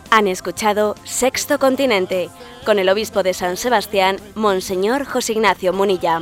[0.09, 2.29] Han escuchado Sexto Continente
[2.65, 6.21] con el obispo de San Sebastián, Monseñor José Ignacio Munilla.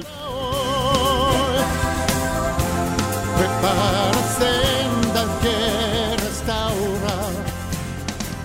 [3.37, 7.31] Prepara sendas que restaurar.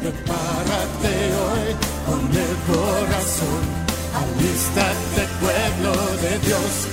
[0.00, 1.74] Prepárate hoy
[2.06, 3.62] con el corazón.
[4.14, 5.92] Alístate, pueblo
[6.22, 6.88] de Dios